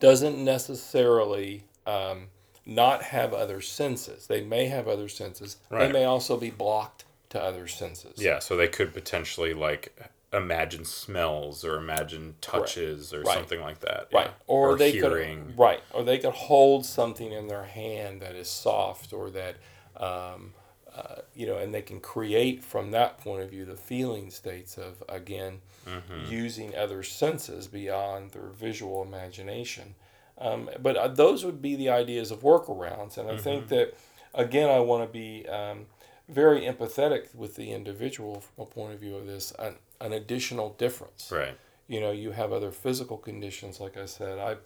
doesn't 0.00 0.42
necessarily 0.42 1.64
um, 1.86 2.28
not 2.66 3.02
have 3.04 3.32
other 3.32 3.60
senses. 3.60 4.26
They 4.26 4.42
may 4.42 4.66
have 4.66 4.88
other 4.88 5.08
senses. 5.08 5.56
Right. 5.70 5.86
They 5.86 5.92
may 5.92 6.04
also 6.04 6.36
be 6.36 6.50
blocked 6.50 7.04
to 7.30 7.40
other 7.42 7.66
senses. 7.68 8.18
Yeah, 8.20 8.38
so 8.40 8.56
they 8.56 8.68
could 8.68 8.92
potentially 8.92 9.54
like 9.54 9.96
imagine 10.32 10.84
smells 10.84 11.64
or 11.64 11.76
imagine 11.76 12.34
touches 12.40 13.12
or 13.12 13.22
Right. 13.22 13.34
something 13.34 13.60
like 13.60 13.80
that. 13.80 14.08
Right. 14.12 14.26
yeah. 14.26 14.32
Or, 14.46 14.76
they 14.76 14.90
hearing. 14.92 15.46
could 15.46 15.58
right. 15.58 15.82
Or 15.92 16.02
they 16.02 16.18
could 16.18 16.32
hold 16.32 16.86
something 16.86 17.32
in 17.32 17.48
their 17.48 17.64
hand 17.64 18.22
that 18.22 18.34
is 18.34 18.48
soft 18.48 19.12
or 19.12 19.30
that 19.30 19.56
um, 19.96 20.54
uh, 20.96 21.22
you 21.34 21.46
know, 21.46 21.56
and 21.56 21.72
they 21.74 21.82
can 21.82 22.00
create 22.00 22.62
from 22.62 22.90
that 22.90 23.18
point 23.18 23.42
of 23.42 23.50
view 23.50 23.64
the 23.64 23.76
feeling 23.76 24.30
states 24.30 24.76
of 24.76 25.02
again 25.08 25.60
Mm-hmm. 25.88 26.30
using 26.30 26.76
other 26.76 27.02
senses 27.02 27.66
beyond 27.66 28.30
their 28.30 28.48
visual 28.48 29.02
imagination. 29.02 29.94
Um, 30.38 30.70
but 30.80 30.96
uh, 30.96 31.08
those 31.08 31.44
would 31.44 31.60
be 31.60 31.74
the 31.76 31.90
ideas 31.90 32.30
of 32.30 32.40
workarounds, 32.40 33.18
and 33.18 33.28
I 33.28 33.32
Mm-hmm. 33.32 33.42
think 33.42 33.68
that 33.68 33.94
again, 34.34 34.70
I 34.70 34.80
want 34.80 35.02
to 35.06 35.12
be 35.12 35.46
um, 35.48 35.86
very 36.28 36.60
empathetic 36.62 37.34
with 37.34 37.56
the 37.56 37.72
individual 37.72 38.40
from 38.40 38.62
a 38.62 38.66
point 38.66 38.94
of 38.94 39.00
view 39.00 39.16
of 39.16 39.26
this 39.26 39.52
an, 39.58 39.74
an 40.00 40.12
additional 40.12 40.70
difference 40.78 41.30
Right. 41.32 41.56
you 41.88 42.00
know 42.00 42.10
you 42.12 42.30
have 42.30 42.52
other 42.52 42.70
physical 42.70 43.16
conditions 43.18 43.80
like 43.80 43.96
i 43.96 44.06
said 44.06 44.38
i 44.38 44.56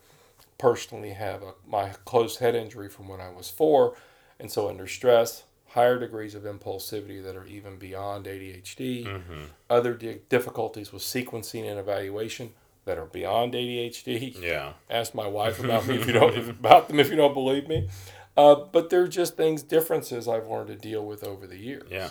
personally 0.59 1.11
have 1.11 1.43
a, 1.43 1.55
my 1.67 1.89
closed 2.05 2.39
head 2.41 2.55
injury 2.55 2.89
from 2.89 3.09
when 3.09 3.21
i 3.21 3.31
was 3.31 3.51
four 3.51 3.95
and 4.39 4.51
so 4.51 4.69
under 4.69 4.87
stress 4.87 5.45
higher 5.77 5.99
degrees 5.99 6.35
of 6.35 6.43
impulsivity 6.45 7.23
that 7.23 7.37
are 7.37 7.47
even 7.47 7.77
beyond 7.77 8.25
adhd 8.27 9.05
Mm-hmm. 9.07 9.45
other 9.71 9.93
di- 9.95 10.21
difficulties 10.29 10.93
with 10.93 11.03
sequencing 11.03 11.69
and 11.71 11.79
evaluation 11.79 12.47
that 12.87 12.99
are 12.99 13.05
beyond 13.07 13.53
adhd 13.55 14.41
Yeah. 14.43 14.73
ask 14.91 15.15
my 15.15 15.27
wife 15.27 15.63
about 15.63 15.87
me 15.87 15.97
if 15.97 16.07
you 16.07 16.13
don't 16.21 16.35
if, 16.37 16.49
about 16.49 16.89
them 16.89 16.99
if 16.99 17.11
you 17.11 17.17
don't 17.17 17.35
believe 17.35 17.69
me 17.69 17.89
uh, 18.37 18.55
but 18.55 18.91
they're 18.91 19.09
just 19.09 19.37
things 19.37 19.63
differences 19.63 20.27
i've 20.29 20.49
learned 20.49 20.69
to 20.69 20.77
deal 20.77 21.05
with 21.07 21.23
over 21.25 21.47
the 21.47 21.59
years 21.59 21.89
Yeah. 21.91 22.11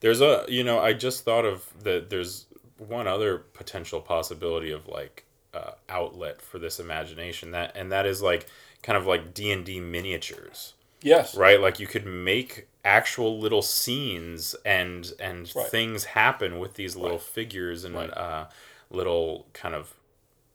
There's 0.00 0.20
a, 0.20 0.44
you 0.48 0.64
know, 0.64 0.78
I 0.80 0.92
just 0.92 1.24
thought 1.24 1.46
of 1.46 1.66
that 1.84 2.10
there's 2.10 2.46
one 2.76 3.06
other 3.08 3.38
potential 3.38 4.00
possibility 4.02 4.70
of 4.70 4.86
like 4.86 5.24
uh, 5.54 5.72
outlet 5.88 6.42
for 6.42 6.58
this 6.58 6.78
imagination 6.80 7.52
that 7.52 7.72
and 7.74 7.90
that 7.92 8.04
is 8.04 8.20
like 8.20 8.46
kind 8.82 8.98
of 8.98 9.06
like 9.06 9.32
D&D 9.32 9.80
miniatures. 9.80 10.74
yes 11.00 11.34
right 11.36 11.58
like 11.60 11.80
you 11.80 11.86
could 11.86 12.04
make 12.06 12.66
actual 12.84 13.38
little 13.38 13.62
scenes 13.62 14.54
and 14.64 15.12
and 15.20 15.50
Right. 15.54 15.66
things 15.68 16.04
happen 16.04 16.58
with 16.58 16.74
these 16.74 16.96
little 16.96 17.18
Right. 17.18 17.26
figures 17.26 17.84
and 17.84 17.94
Right. 17.94 18.10
uh, 18.10 18.46
little 18.90 19.46
kind 19.52 19.74
of 19.74 19.94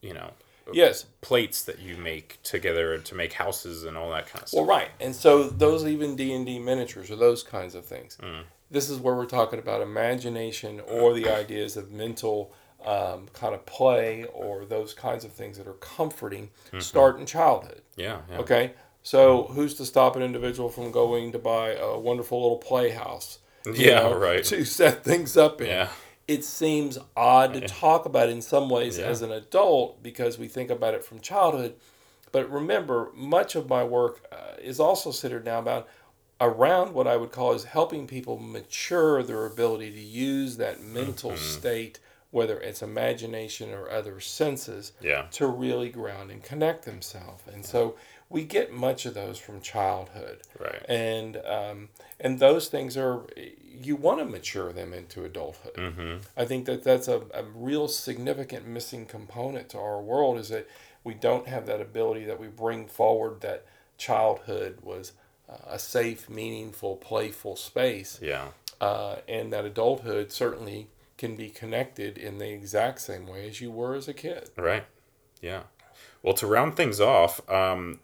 you 0.02 0.14
know 0.14 0.32
yes 0.74 1.06
plates 1.22 1.64
that 1.64 1.80
you 1.80 1.96
make 1.96 2.38
together 2.44 2.98
to 2.98 3.16
make 3.16 3.34
houses 3.34 3.84
and 3.86 3.98
all 3.98 4.10
that 4.12 4.28
kind 4.28 4.44
of 4.44 4.52
Well, 4.54 4.66
right, 4.66 4.90
and 5.00 5.16
so 5.16 5.44
those 5.44 5.86
even 5.86 6.16
D 6.18 6.34
and 6.34 6.46
D 6.46 6.60
miniatures 6.60 7.10
or 7.10 7.16
those 7.16 7.42
kinds 7.44 7.74
of 7.76 7.86
things. 7.86 8.18
Mm. 8.22 8.44
This 8.70 8.90
is 8.90 9.00
where 9.00 9.16
we're 9.16 9.26
talking 9.26 9.60
about 9.60 9.82
imagination 9.82 10.82
or 10.82 11.14
the 11.14 11.30
ideas 11.30 11.78
of 11.78 11.92
mental 11.92 12.54
um, 12.86 13.28
kind 13.34 13.56
of 13.56 13.66
play 13.66 14.26
or 14.26 14.66
those 14.66 14.94
kinds 14.94 15.24
of 15.26 15.32
things 15.32 15.58
that 15.58 15.68
are 15.68 15.74
comforting. 15.74 16.50
Mm-hmm. 16.68 16.80
Start 16.82 17.18
in 17.20 17.26
childhood. 17.26 17.82
yeah 17.96 18.20
yeah 18.30 18.38
Okay, 18.40 18.74
so 19.08 19.44
who's 19.54 19.74
to 19.76 19.86
stop 19.86 20.16
an 20.18 20.22
individual 20.22 20.70
from 20.70 20.92
going 20.92 21.32
to 21.32 21.40
buy 21.40 21.74
a 21.76 21.98
wonderful 21.98 22.42
little 22.42 22.58
playhouse? 22.58 23.40
Yeah, 23.74 24.12
right. 24.12 24.44
To 24.46 24.66
set 24.66 25.04
things 25.04 25.38
up 25.38 25.62
in. 25.62 25.68
yeah 25.68 25.90
It 26.28 26.44
seems 26.44 26.98
odd 27.16 27.54
to 27.54 27.62
talk 27.62 28.06
about 28.06 28.28
in 28.30 28.42
some 28.42 28.70
ways 28.70 28.98
Yeah. 28.98 29.06
as 29.06 29.22
an 29.22 29.32
adult 29.32 30.04
because 30.04 30.38
we 30.38 30.48
think 30.50 30.70
about 30.70 30.94
it 30.94 31.04
from 31.06 31.20
childhood. 31.22 31.76
But 32.34 32.52
remember, 32.52 33.12
much 33.16 33.56
of 33.56 33.70
my 33.70 33.84
work 33.84 34.16
uh, 34.32 34.36
is 34.72 34.78
also 34.80 35.12
centered 35.12 35.46
now 35.46 35.60
about 35.60 35.88
around 36.42 36.94
what 36.94 37.08
I 37.08 37.16
would 37.18 37.32
call 37.32 37.54
is 37.54 37.64
helping 37.64 38.08
people 38.08 38.38
mature 38.38 39.24
their 39.24 39.46
ability 39.46 39.90
to 39.92 40.00
use 40.02 40.58
that 40.58 40.82
mental 40.84 41.36
state, 41.38 42.00
whether 42.32 42.60
it's 42.60 42.82
imagination 42.82 43.74
or 43.74 43.90
other 43.90 44.20
senses, 44.20 44.92
yeah 45.02 45.28
to 45.32 45.48
really 45.48 45.90
ground 45.90 46.30
and 46.30 46.44
connect 46.44 46.84
themselves. 46.86 47.42
And 47.54 47.66
so 47.66 47.96
we 48.30 48.44
get 48.44 48.74
much 48.74 49.06
of 49.06 49.14
those 49.14 49.38
from 49.38 49.62
childhood 49.62 50.42
right 50.60 50.86
and 50.90 51.38
um, 51.46 51.90
and 52.20 52.40
those 52.40 52.68
things 52.68 52.98
are 52.98 53.26
you 53.80 53.96
want 53.96 54.20
to 54.20 54.26
mature 54.26 54.74
them 54.74 54.92
into 54.92 55.24
adulthood. 55.24 55.76
mm-hmm. 55.76 56.18
I 56.36 56.46
think 56.46 56.66
that 56.66 56.84
that's 56.84 57.08
a, 57.08 57.22
a 57.34 57.44
real 57.54 57.88
significant 57.88 58.68
missing 58.68 59.06
component 59.06 59.70
to 59.70 59.78
our 59.78 60.02
world 60.02 60.40
is 60.40 60.50
that 60.50 60.68
we 61.04 61.14
don't 61.14 61.48
have 61.48 61.68
that 61.68 61.80
ability 61.80 62.26
that 62.26 62.40
we 62.40 62.48
bring 62.48 62.88
forward 62.88 63.42
that 63.42 63.66
childhood 64.00 64.80
was 64.82 65.14
uh, 65.48 65.58
a 65.68 65.80
safe, 65.80 66.28
meaningful, 66.28 66.96
playful 66.96 67.56
space, 67.56 68.20
yeah 68.20 68.48
uh, 68.80 69.18
and 69.28 69.52
that 69.52 69.66
adulthood 69.66 70.32
certainly 70.32 70.88
can 71.18 71.36
be 71.36 71.50
connected 71.50 72.18
in 72.18 72.38
the 72.38 72.50
exact 72.50 73.02
same 73.02 73.28
way 73.28 73.48
as 73.48 73.60
you 73.60 73.72
were 73.72 73.96
as 73.96 74.08
a 74.08 74.14
kid. 74.14 74.50
Right. 74.56 74.86
Yeah. 75.42 75.64
Well, 76.22 76.36
to 76.36 76.48
round 76.48 76.76
things 76.76 77.00
off, 77.00 77.48
um, 77.50 78.00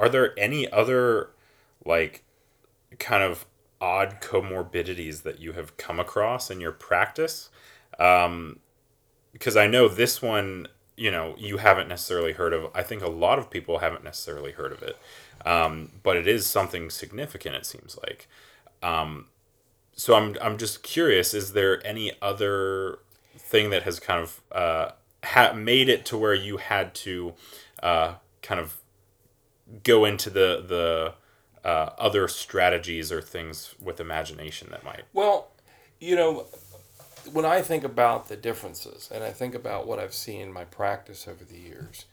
are 0.00 0.08
there 0.08 0.38
any 0.38 0.70
other 0.70 1.30
like 1.84 2.24
kind 2.98 3.22
of 3.22 3.46
odd 3.80 4.20
comorbidities 4.20 5.22
that 5.22 5.38
you 5.38 5.52
have 5.52 5.76
come 5.76 6.00
across 6.00 6.50
in 6.50 6.60
your 6.60 6.72
practice? 6.72 7.50
Um, 7.98 8.60
because 9.32 9.56
I 9.56 9.66
know 9.66 9.88
this 9.88 10.20
one, 10.20 10.66
you 10.96 11.10
know, 11.10 11.34
you 11.38 11.58
haven't 11.58 11.88
necessarily 11.88 12.32
heard 12.32 12.52
of. 12.52 12.70
I 12.74 12.82
think 12.82 13.02
a 13.02 13.08
lot 13.08 13.38
of 13.38 13.50
people 13.50 13.78
haven't 13.78 14.02
necessarily 14.02 14.52
heard 14.52 14.72
of 14.72 14.82
it, 14.82 14.96
um, 15.46 15.92
but 16.02 16.16
it 16.16 16.26
is 16.26 16.46
something 16.46 16.90
significant. 16.90 17.54
It 17.54 17.66
seems 17.66 17.98
like. 18.02 18.26
Um, 18.82 19.26
so 19.92 20.14
I'm 20.14 20.36
I'm 20.40 20.56
just 20.56 20.82
curious. 20.82 21.34
Is 21.34 21.52
there 21.52 21.86
any 21.86 22.12
other 22.22 23.00
thing 23.36 23.70
that 23.70 23.82
has 23.82 24.00
kind 24.00 24.20
of 24.22 24.40
uh, 24.50 24.90
ha- 25.24 25.52
made 25.52 25.88
it 25.88 26.04
to 26.06 26.18
where 26.18 26.34
you 26.34 26.56
had 26.56 26.94
to 26.94 27.34
uh, 27.82 28.14
kind 28.42 28.60
of 28.60 28.79
go 29.82 30.04
into 30.04 30.30
the 30.30 30.64
the 30.66 31.14
uh, 31.68 31.90
other 31.98 32.26
strategies 32.28 33.12
or 33.12 33.20
things 33.20 33.74
with 33.80 34.00
imagination 34.00 34.68
that 34.70 34.84
might 34.84 35.04
Well, 35.12 35.50
you 36.00 36.16
know, 36.16 36.46
when 37.32 37.44
I 37.44 37.60
think 37.60 37.84
about 37.84 38.28
the 38.28 38.36
differences 38.36 39.10
and 39.12 39.22
I 39.22 39.30
think 39.30 39.54
about 39.54 39.86
what 39.86 39.98
I've 39.98 40.14
seen 40.14 40.40
in 40.40 40.52
my 40.52 40.64
practice 40.64 41.28
over 41.28 41.44
the 41.44 41.58
years, 41.58 42.06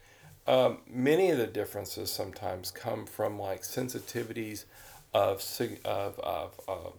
um, 0.46 0.80
many 0.88 1.30
of 1.30 1.38
the 1.38 1.48
differences 1.48 2.12
sometimes 2.12 2.72
come 2.72 3.06
from 3.06 3.40
like 3.40 3.62
sensitivities 3.62 4.66
of 5.14 5.42
of, 5.86 6.20
of, 6.20 6.60
of 6.68 6.94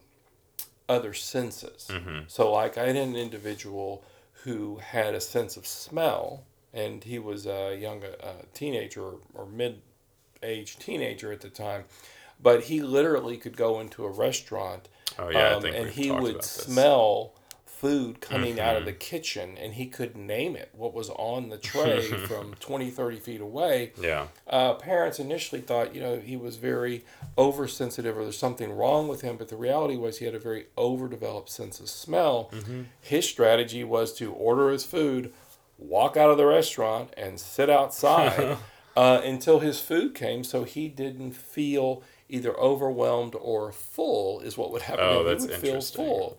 other 0.89 1.13
senses. 1.13 1.89
So, 2.29 2.51
like, 2.51 2.79
I 2.79 2.87
had 2.87 2.97
an 2.97 3.15
individual 3.15 4.05
who 4.45 4.77
had 4.77 5.15
a 5.15 5.21
sense 5.21 5.57
of 5.57 5.67
smell, 5.67 6.45
and 6.73 7.05
he 7.05 7.19
was 7.19 7.47
a 7.47 7.77
young 7.77 8.03
uh, 8.05 8.43
teenager 8.55 9.13
or 9.35 9.47
mid 9.47 9.81
aged 10.43 10.81
teenager 10.81 11.33
at 11.33 11.41
the 11.41 11.51
time, 11.51 11.85
but 12.43 12.65
he 12.65 12.81
literally 12.83 13.37
could 13.37 13.57
go 13.57 13.81
into 13.81 14.05
a 14.05 14.11
restaurant 14.11 14.89
Oh 15.19 15.29
yeah, 15.31 15.55
um, 15.57 15.65
and 15.65 15.89
he 15.91 16.11
would. 16.11 16.37
Mm-hmm. 16.39 16.71
smell 16.73 17.33
food 17.65 18.21
coming 18.21 18.59
out 18.59 18.75
of 18.75 18.85
the 18.85 18.93
kitchen 18.93 19.57
and 19.57 19.75
he 19.75 19.87
could 19.87 20.17
name 20.17 20.57
it 20.57 20.69
what 20.73 20.93
was 20.93 21.11
on 21.11 21.49
the 21.49 21.57
tray 21.73 22.09
from 22.27 22.53
20 22.55 22.91
30 22.91 23.21
feet 23.21 23.41
away 23.41 23.93
Yeah, 24.03 24.27
uh, 24.49 24.75
parents 24.75 25.21
initially 25.21 25.61
thought 25.61 25.95
you 25.95 26.01
know 26.01 26.19
he 26.19 26.37
was 26.37 26.57
very 26.57 27.05
oversensitive 27.39 28.19
or 28.19 28.25
there's 28.25 28.37
something 28.37 28.73
wrong 28.73 29.07
with 29.07 29.21
him 29.21 29.37
but 29.37 29.49
the 29.49 29.57
reality 29.57 29.97
was 29.97 30.19
he 30.19 30.25
had 30.25 30.35
a 30.35 30.41
very 30.41 30.67
overdeveloped 30.77 31.51
sense 31.51 31.79
of 31.79 31.89
smell 31.89 32.51
Mm-hmm. 32.53 32.83
his 33.01 33.29
strategy 33.29 33.85
was 33.85 34.13
to 34.15 34.33
order 34.33 34.71
his 34.71 34.85
food 34.85 35.33
walk 35.79 36.17
out 36.17 36.31
of 36.31 36.37
the 36.37 36.47
restaurant 36.47 37.11
and 37.17 37.39
sit 37.39 37.71
outside 37.71 38.57
uh, 39.03 39.21
until 39.25 39.59
his 39.61 39.79
food 39.81 40.11
came 40.15 40.43
so 40.45 40.65
he 40.65 40.89
didn't 40.89 41.33
feel 41.33 42.03
either 42.29 42.53
overwhelmed 42.59 43.35
or 43.53 43.73
full 43.73 44.41
is 44.41 44.57
what 44.59 44.71
would 44.73 44.83
happen 44.83 45.05
Oh, 45.09 45.19
he 45.23 45.29
that's 45.29 45.43
would 45.47 45.55
feel 45.57 45.75
interesting. 45.77 46.05
full 46.05 46.37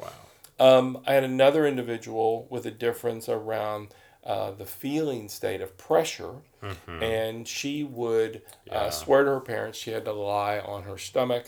Wow. 0.60 0.78
um, 0.78 0.86
I 1.08 1.14
had 1.14 1.24
another 1.24 1.64
individual 1.74 2.32
with 2.50 2.66
a 2.66 2.72
difference 2.88 3.30
around 3.30 3.84
uh, 4.24 4.52
the 4.52 4.66
feeling 4.66 5.30
state 5.30 5.62
of 5.62 5.78
pressure, 5.78 6.34
and 6.88 7.48
she 7.48 7.84
would 7.84 8.34
Mm-hmm. 8.34 8.74
Yeah. 8.74 8.80
uh, 8.88 8.92
swear 8.92 9.24
to 9.24 9.30
her 9.32 9.40
parents 9.40 9.78
she 9.80 9.92
had 9.92 10.06
to 10.06 10.14
lie 10.14 10.60
on 10.60 10.84
her 10.84 10.98
stomach 10.98 11.46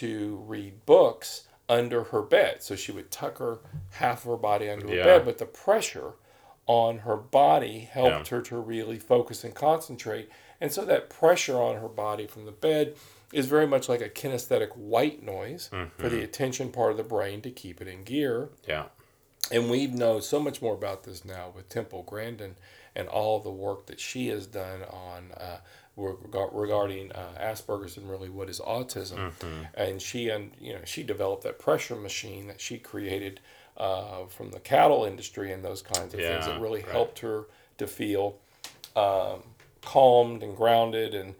to 0.00 0.12
read 0.46 0.84
books 0.86 1.48
under 1.68 2.04
her 2.04 2.22
bed. 2.22 2.62
So 2.62 2.76
she 2.76 2.92
would 2.92 3.10
tuck 3.10 3.38
her 3.38 3.58
half 3.92 4.18
of 4.24 4.30
her 4.32 4.36
body 4.36 4.68
under 4.68 4.86
her 4.88 4.92
bed, 5.04 5.24
but 5.24 5.38
the 5.38 5.46
pressure 5.46 6.12
on 6.66 6.98
her 6.98 7.16
body 7.16 7.88
helped 7.90 8.28
her 8.28 8.42
to 8.42 8.56
really 8.58 8.98
focus 8.98 9.42
and 9.44 9.54
concentrate. 9.54 10.28
And 10.60 10.70
so 10.72 10.84
that 10.84 11.08
pressure 11.10 11.56
on 11.56 11.76
her 11.80 11.88
body 11.88 12.26
from 12.26 12.44
the 12.44 12.52
bed 12.52 12.94
is 13.32 13.46
very 13.46 13.66
much 13.66 13.88
like 13.88 14.00
a 14.00 14.08
kinesthetic 14.08 14.76
white 14.76 15.22
noise 15.22 15.68
for 15.68 15.76
Mm-hmm. 15.76 16.08
the 16.08 16.22
attention 16.22 16.70
part 16.70 16.90
of 16.90 16.96
the 16.96 17.02
brain 17.04 17.40
to 17.42 17.50
keep 17.50 17.80
it 17.80 17.88
in 17.88 18.02
gear. 18.02 18.50
Yeah. 18.68 18.84
And 19.52 19.70
we 19.70 19.86
know 19.86 20.20
so 20.20 20.38
much 20.38 20.60
more 20.60 20.74
about 20.74 21.04
this 21.04 21.24
now 21.24 21.52
with 21.54 21.68
Temple 21.68 22.02
Grandin 22.02 22.56
and 22.94 23.08
all 23.08 23.38
the 23.40 23.50
work 23.50 23.86
that 23.86 23.98
she 24.00 24.28
has 24.28 24.46
done 24.46 24.82
on 24.82 25.30
uh, 25.36 25.58
reg- 25.96 26.50
regarding 26.52 27.10
uh, 27.12 27.28
Asperger's 27.40 27.96
and 27.96 28.10
really 28.10 28.28
what 28.28 28.48
is 28.50 28.60
autism. 28.60 29.32
And 29.74 30.02
she 30.02 30.28
and 30.28 30.50
you 30.60 30.72
know 30.74 30.80
she 30.84 31.02
developed 31.02 31.44
that 31.44 31.58
pressure 31.58 31.96
machine 31.96 32.48
that 32.48 32.60
she 32.60 32.78
created 32.78 33.40
uh, 33.76 34.26
from 34.26 34.50
the 34.50 34.60
cattle 34.60 35.04
industry 35.04 35.52
and 35.52 35.64
those 35.64 35.82
kinds 35.82 36.12
of 36.14 36.20
things 36.20 36.46
that 36.46 36.60
really 36.60 36.82
right. 36.82 36.90
helped 36.92 37.20
her 37.20 37.44
to 37.78 37.86
feel 37.86 38.36
um, 38.96 39.42
calmed 39.82 40.42
and 40.42 40.56
grounded. 40.56 41.14
And 41.14 41.34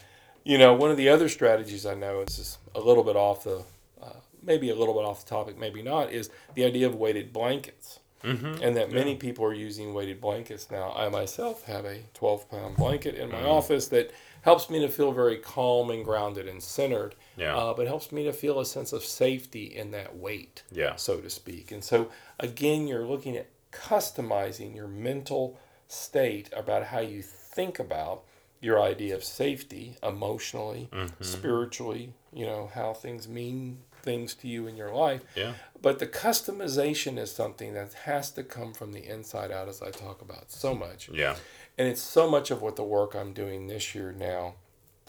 you 0.44 0.58
know 0.58 0.74
one 0.74 0.90
of 0.90 0.96
the 0.96 1.08
other 1.08 1.28
strategies 1.28 1.84
I 1.86 1.94
know 1.94 2.20
is 2.22 2.58
a 2.74 2.80
little 2.80 3.04
bit 3.04 3.16
off 3.16 3.44
the 3.44 3.64
uh, 4.02 4.12
maybe 4.42 4.70
a 4.70 4.74
little 4.74 4.94
bit 4.94 5.04
off 5.04 5.24
the 5.24 5.30
topic, 5.30 5.58
maybe 5.58 5.82
not, 5.82 6.10
is 6.12 6.30
the 6.54 6.64
idea 6.64 6.86
of 6.86 6.94
weighted 6.94 7.32
blankets 7.32 7.98
Mm-hmm. 8.22 8.62
and 8.62 8.76
that 8.76 8.92
many 8.92 9.16
people 9.16 9.46
are 9.46 9.54
using 9.54 9.94
weighted 9.94 10.20
blankets 10.20 10.70
now. 10.70 10.92
I 10.94 11.08
myself 11.08 11.64
have 11.64 11.86
a 11.86 12.00
12 12.12 12.50
pound 12.50 12.76
blanket 12.76 13.14
in 13.14 13.30
my 13.30 13.38
Mm-hmm. 13.38 13.46
office 13.46 13.88
that 13.88 14.10
helps 14.42 14.68
me 14.68 14.78
to 14.80 14.88
feel 14.90 15.10
very 15.10 15.38
calm 15.38 15.88
and 15.88 16.04
grounded 16.04 16.46
and 16.46 16.62
centered, 16.62 17.14
Yeah. 17.38 17.56
uh, 17.56 17.72
but 17.72 17.86
helps 17.86 18.12
me 18.12 18.24
to 18.24 18.32
feel 18.34 18.60
a 18.60 18.66
sense 18.66 18.92
of 18.92 19.04
safety 19.04 19.64
in 19.74 19.90
that 19.92 20.16
weight, 20.18 20.64
Yeah. 20.70 20.96
so 20.96 21.18
to 21.20 21.30
speak. 21.30 21.72
And 21.72 21.82
so, 21.82 22.10
again, 22.38 22.86
you're 22.86 23.06
looking 23.06 23.38
at 23.38 23.46
customizing 23.72 24.74
your 24.74 24.88
mental 24.88 25.58
state 25.88 26.50
about 26.54 26.84
how 26.84 27.00
you 27.00 27.22
think 27.22 27.78
about 27.78 28.24
your 28.60 28.80
idea 28.80 29.14
of 29.14 29.24
safety 29.24 29.96
emotionally, 30.02 30.88
Mm-hmm. 30.92 31.22
spiritually, 31.24 32.12
you 32.32 32.46
know, 32.46 32.70
how 32.74 32.92
things 32.92 33.26
mean 33.28 33.78
things 34.02 34.34
to 34.34 34.48
you 34.48 34.66
in 34.66 34.76
your 34.76 34.92
life. 34.92 35.22
Yeah. 35.36 35.52
But 35.80 35.98
the 35.98 36.06
customization 36.06 37.18
is 37.18 37.30
something 37.32 37.74
that 37.74 37.92
has 38.04 38.30
to 38.32 38.42
come 38.42 38.72
from 38.72 38.92
the 38.92 39.06
inside 39.06 39.50
out, 39.50 39.68
as 39.68 39.82
I 39.82 39.90
talk 39.90 40.22
about 40.22 40.50
so 40.50 40.74
much. 40.74 41.08
Yeah. 41.12 41.36
And 41.78 41.88
it's 41.88 42.02
so 42.02 42.30
much 42.30 42.50
of 42.50 42.62
what 42.62 42.76
the 42.76 42.82
work 42.82 43.14
I'm 43.14 43.32
doing 43.32 43.66
this 43.66 43.94
year 43.94 44.12
now 44.12 44.54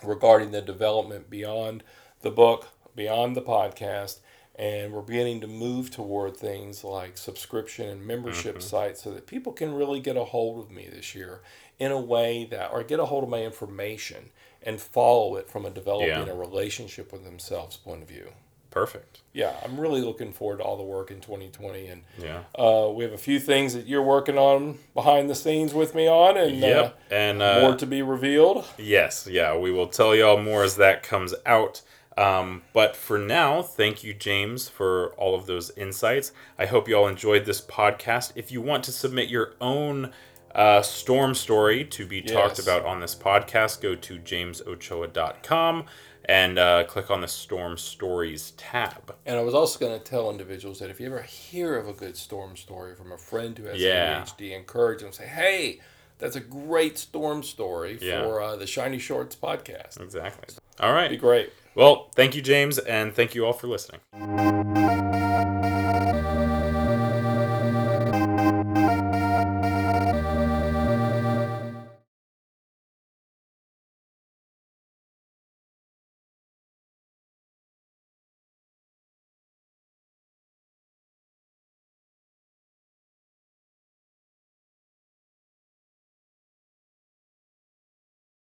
regarding 0.04 0.52
the 0.52 0.62
development 0.62 1.30
beyond 1.30 1.84
the 2.22 2.32
book, 2.32 2.68
beyond 2.96 3.36
the 3.36 3.42
podcast. 3.42 4.20
And 4.56 4.92
we're 4.94 5.02
beginning 5.02 5.42
to 5.42 5.48
move 5.48 5.92
toward 5.92 6.36
things 6.38 6.84
like 6.84 7.18
subscription 7.18 7.88
and 7.90 8.06
membership 8.06 8.62
sites 8.62 9.02
so 9.02 9.12
that 9.14 9.26
people 9.26 9.54
can 9.54 9.74
really 9.74 10.00
get 10.02 10.18
a 10.18 10.26
hold 10.26 10.60
of 10.64 10.70
me 10.72 10.88
this 10.94 11.16
year 11.16 11.42
in 11.80 11.92
a 11.92 12.00
way 12.00 12.46
that, 12.52 12.72
or 12.72 12.84
get 12.84 13.00
a 13.00 13.06
hold 13.06 13.24
of 13.24 13.30
my 13.30 13.42
information 13.44 14.30
and 14.62 14.80
follow 14.80 15.36
it 15.38 15.50
from 15.50 15.66
a 15.66 15.70
developing 15.70 16.10
Yeah. 16.10 16.26
a 16.34 16.36
relationship 16.36 17.12
with 17.12 17.24
themselves 17.24 17.78
point 17.78 18.04
of 18.04 18.08
view. 18.10 18.30
Perfect. 18.70 19.20
Yeah, 19.34 19.54
I'm 19.66 19.78
really 19.80 20.00
looking 20.02 20.32
forward 20.32 20.58
to 20.60 20.64
all 20.64 20.78
the 20.78 20.84
work 20.84 21.12
in 21.12 21.20
2020, 21.20 21.88
and 21.88 22.04
Yeah. 22.22 22.44
uh, 22.58 22.90
we 22.94 23.04
have 23.04 23.12
a 23.14 23.18
few 23.18 23.38
things 23.40 23.74
that 23.74 23.86
you're 23.88 24.02
working 24.04 24.38
on 24.38 24.80
behind 24.94 25.30
the 25.30 25.36
scenes 25.36 25.74
with 25.74 25.94
me 25.96 26.08
on, 26.08 26.38
and 26.38 26.58
Yep. 26.58 27.00
And 27.10 27.42
uh, 27.42 27.46
uh, 27.46 27.62
more 27.62 27.76
to 27.76 27.86
be 27.86 28.02
revealed. 28.02 28.64
Yes, 28.78 29.28
yeah, 29.30 29.58
we 29.58 29.72
will 29.72 29.88
tell 29.88 30.16
y'all 30.16 30.38
more 30.38 30.64
as 30.64 30.76
that 30.78 31.04
comes 31.04 31.34
out. 31.46 31.82
Um, 32.22 32.62
but 32.74 32.96
for 32.96 33.18
now, 33.18 33.62
thank 33.62 34.04
you, 34.04 34.14
James, 34.14 34.70
for 34.70 35.10
all 35.18 35.34
of 35.36 35.46
those 35.46 35.72
insights. 35.78 36.32
I 36.60 36.66
hope 36.66 36.88
y'all 36.88 37.08
enjoyed 37.08 37.46
this 37.46 37.62
podcast. 37.62 38.34
If 38.36 38.52
you 38.52 38.62
want 38.62 38.84
to 38.86 38.92
submit 38.92 39.30
your 39.30 39.54
own 39.60 40.12
uh, 40.54 40.82
storm 40.82 41.34
story 41.34 41.86
to 41.86 42.06
be 42.06 42.22
talked 42.22 42.60
about 42.60 42.86
on 42.86 43.00
this 43.00 43.16
podcast, 43.16 43.82
go 43.82 43.96
to 43.96 44.18
jamesochoa.com 44.20 45.86
and 46.26 46.60
uh, 46.60 46.84
click 46.84 47.10
on 47.10 47.22
the 47.22 47.28
Storm 47.28 47.78
Stories 47.78 48.52
tab. 48.52 49.16
And 49.26 49.38
I 49.38 49.42
was 49.42 49.54
also 49.56 49.80
going 49.80 49.98
to 49.98 50.04
tell 50.04 50.30
individuals 50.30 50.80
that 50.80 50.90
if 50.90 51.00
you 51.00 51.08
ever 51.08 51.24
hear 51.24 51.76
of 51.78 51.88
a 51.88 51.94
good 51.94 52.16
storm 52.16 52.56
story 52.56 52.96
from 52.96 53.12
a 53.12 53.18
friend 53.18 53.58
who 53.58 53.66
has 53.66 53.80
Yeah. 53.82 54.22
ADHD, 54.24 54.56
encourage 54.56 55.02
them. 55.02 55.10
To 55.10 55.16
say, 55.18 55.26
hey, 55.28 55.80
that's 56.20 56.36
a 56.36 56.40
great 56.40 56.98
storm 57.00 57.42
story 57.42 57.98
Yeah. 58.00 58.22
for 58.24 58.40
uh, 58.42 58.56
the 58.56 58.68
Shiny 58.68 59.00
Shorts 59.00 59.36
podcast. 59.36 60.00
Exactly. 60.00 60.54
All 60.80 60.94
right. 60.94 61.10
Be 61.10 61.18
great. 61.18 61.52
Well, 61.76 62.10
thank 62.16 62.36
you, 62.36 62.42
James, 62.42 62.78
and 62.78 63.14
thank 63.14 63.34
you 63.36 63.46
all 63.46 63.54
for 63.54 63.68
listening. 63.68 64.02